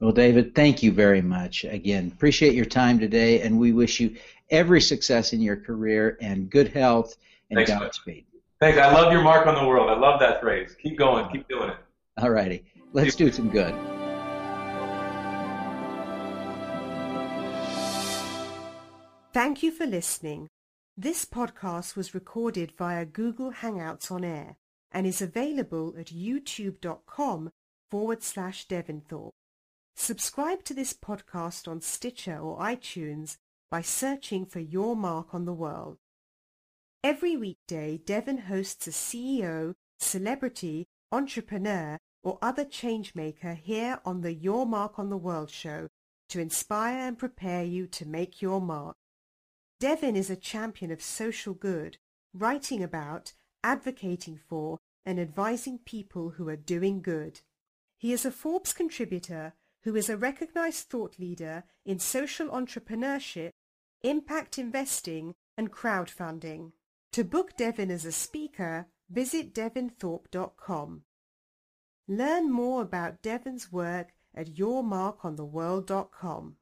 Well, 0.00 0.12
David, 0.12 0.54
thank 0.54 0.82
you 0.82 0.92
very 0.92 1.20
much. 1.20 1.64
Again, 1.64 2.10
appreciate 2.14 2.54
your 2.54 2.64
time 2.64 2.98
today, 2.98 3.42
and 3.42 3.58
we 3.58 3.72
wish 3.72 4.00
you 4.00 4.16
every 4.48 4.80
success 4.80 5.34
in 5.34 5.42
your 5.42 5.56
career 5.56 6.16
and 6.22 6.48
good 6.48 6.68
health 6.68 7.16
and 7.50 7.58
Thanks, 7.58 7.70
Godspeed. 7.70 8.24
Thanks. 8.60 8.78
I 8.78 8.92
love 8.92 9.12
your 9.12 9.22
mark 9.22 9.46
on 9.46 9.54
the 9.54 9.66
world. 9.66 9.90
I 9.90 9.98
love 9.98 10.18
that 10.20 10.40
phrase. 10.40 10.74
Keep 10.82 10.98
going. 10.98 11.28
Keep 11.30 11.48
doing 11.48 11.70
it. 11.70 11.76
All 12.16 12.30
righty. 12.30 12.64
Let's 12.92 13.14
do 13.14 13.30
some 13.30 13.50
good. 13.50 13.74
Thank 19.32 19.62
you 19.62 19.70
for 19.70 19.86
listening. 19.86 20.48
This 20.96 21.24
podcast 21.24 21.94
was 21.94 22.14
recorded 22.14 22.72
via 22.76 23.04
Google 23.04 23.52
Hangouts 23.52 24.10
on 24.10 24.24
Air 24.24 24.56
and 24.90 25.06
is 25.06 25.22
available 25.22 25.94
at 25.98 26.06
youtube.com 26.06 27.50
forward 27.90 28.22
slash 28.22 28.66
Devinthorpe. 28.66 29.30
Subscribe 29.94 30.64
to 30.64 30.74
this 30.74 30.92
podcast 30.92 31.68
on 31.68 31.80
Stitcher 31.80 32.38
or 32.38 32.58
iTunes 32.58 33.36
by 33.70 33.82
searching 33.82 34.46
for 34.46 34.60
Your 34.60 34.96
Mark 34.96 35.34
on 35.34 35.44
the 35.44 35.52
World. 35.52 35.98
Every 37.04 37.36
weekday, 37.36 37.98
Devin 37.98 38.38
hosts 38.38 38.86
a 38.86 38.90
CEO, 38.90 39.74
celebrity, 39.98 40.86
entrepreneur, 41.12 41.98
or 42.22 42.38
other 42.42 42.64
changemaker 42.64 43.56
here 43.56 44.00
on 44.04 44.20
the 44.20 44.34
Your 44.34 44.66
Mark 44.66 44.98
on 44.98 45.10
the 45.10 45.16
World 45.16 45.50
show 45.50 45.88
to 46.28 46.40
inspire 46.40 47.08
and 47.08 47.18
prepare 47.18 47.64
you 47.64 47.86
to 47.86 48.06
make 48.06 48.40
your 48.40 48.60
mark. 48.60 48.96
Devin 49.80 50.16
is 50.16 50.30
a 50.30 50.36
champion 50.36 50.90
of 50.90 51.02
social 51.02 51.54
good, 51.54 51.98
writing 52.34 52.82
about, 52.82 53.32
advocating 53.64 54.38
for, 54.48 54.78
and 55.04 55.18
advising 55.18 55.78
people 55.78 56.30
who 56.30 56.48
are 56.48 56.56
doing 56.56 57.00
good. 57.00 57.40
He 57.96 58.12
is 58.12 58.24
a 58.24 58.30
Forbes 58.30 58.72
contributor 58.72 59.54
who 59.82 59.96
is 59.96 60.08
a 60.08 60.16
recognized 60.16 60.88
thought 60.88 61.18
leader 61.18 61.64
in 61.84 61.98
social 61.98 62.48
entrepreneurship, 62.48 63.50
impact 64.02 64.58
investing, 64.58 65.34
and 65.56 65.72
crowdfunding. 65.72 66.72
To 67.12 67.24
book 67.24 67.56
Devin 67.56 67.90
as 67.90 68.04
a 68.04 68.12
speaker, 68.12 68.86
visit 69.10 69.52
devinthorpe.com. 69.52 71.02
Learn 72.08 72.50
more 72.50 72.82
about 72.82 73.22
Devin's 73.22 73.72
work 73.72 74.12
at 74.34 74.54
yourmarkontheworld.com. 74.54 76.56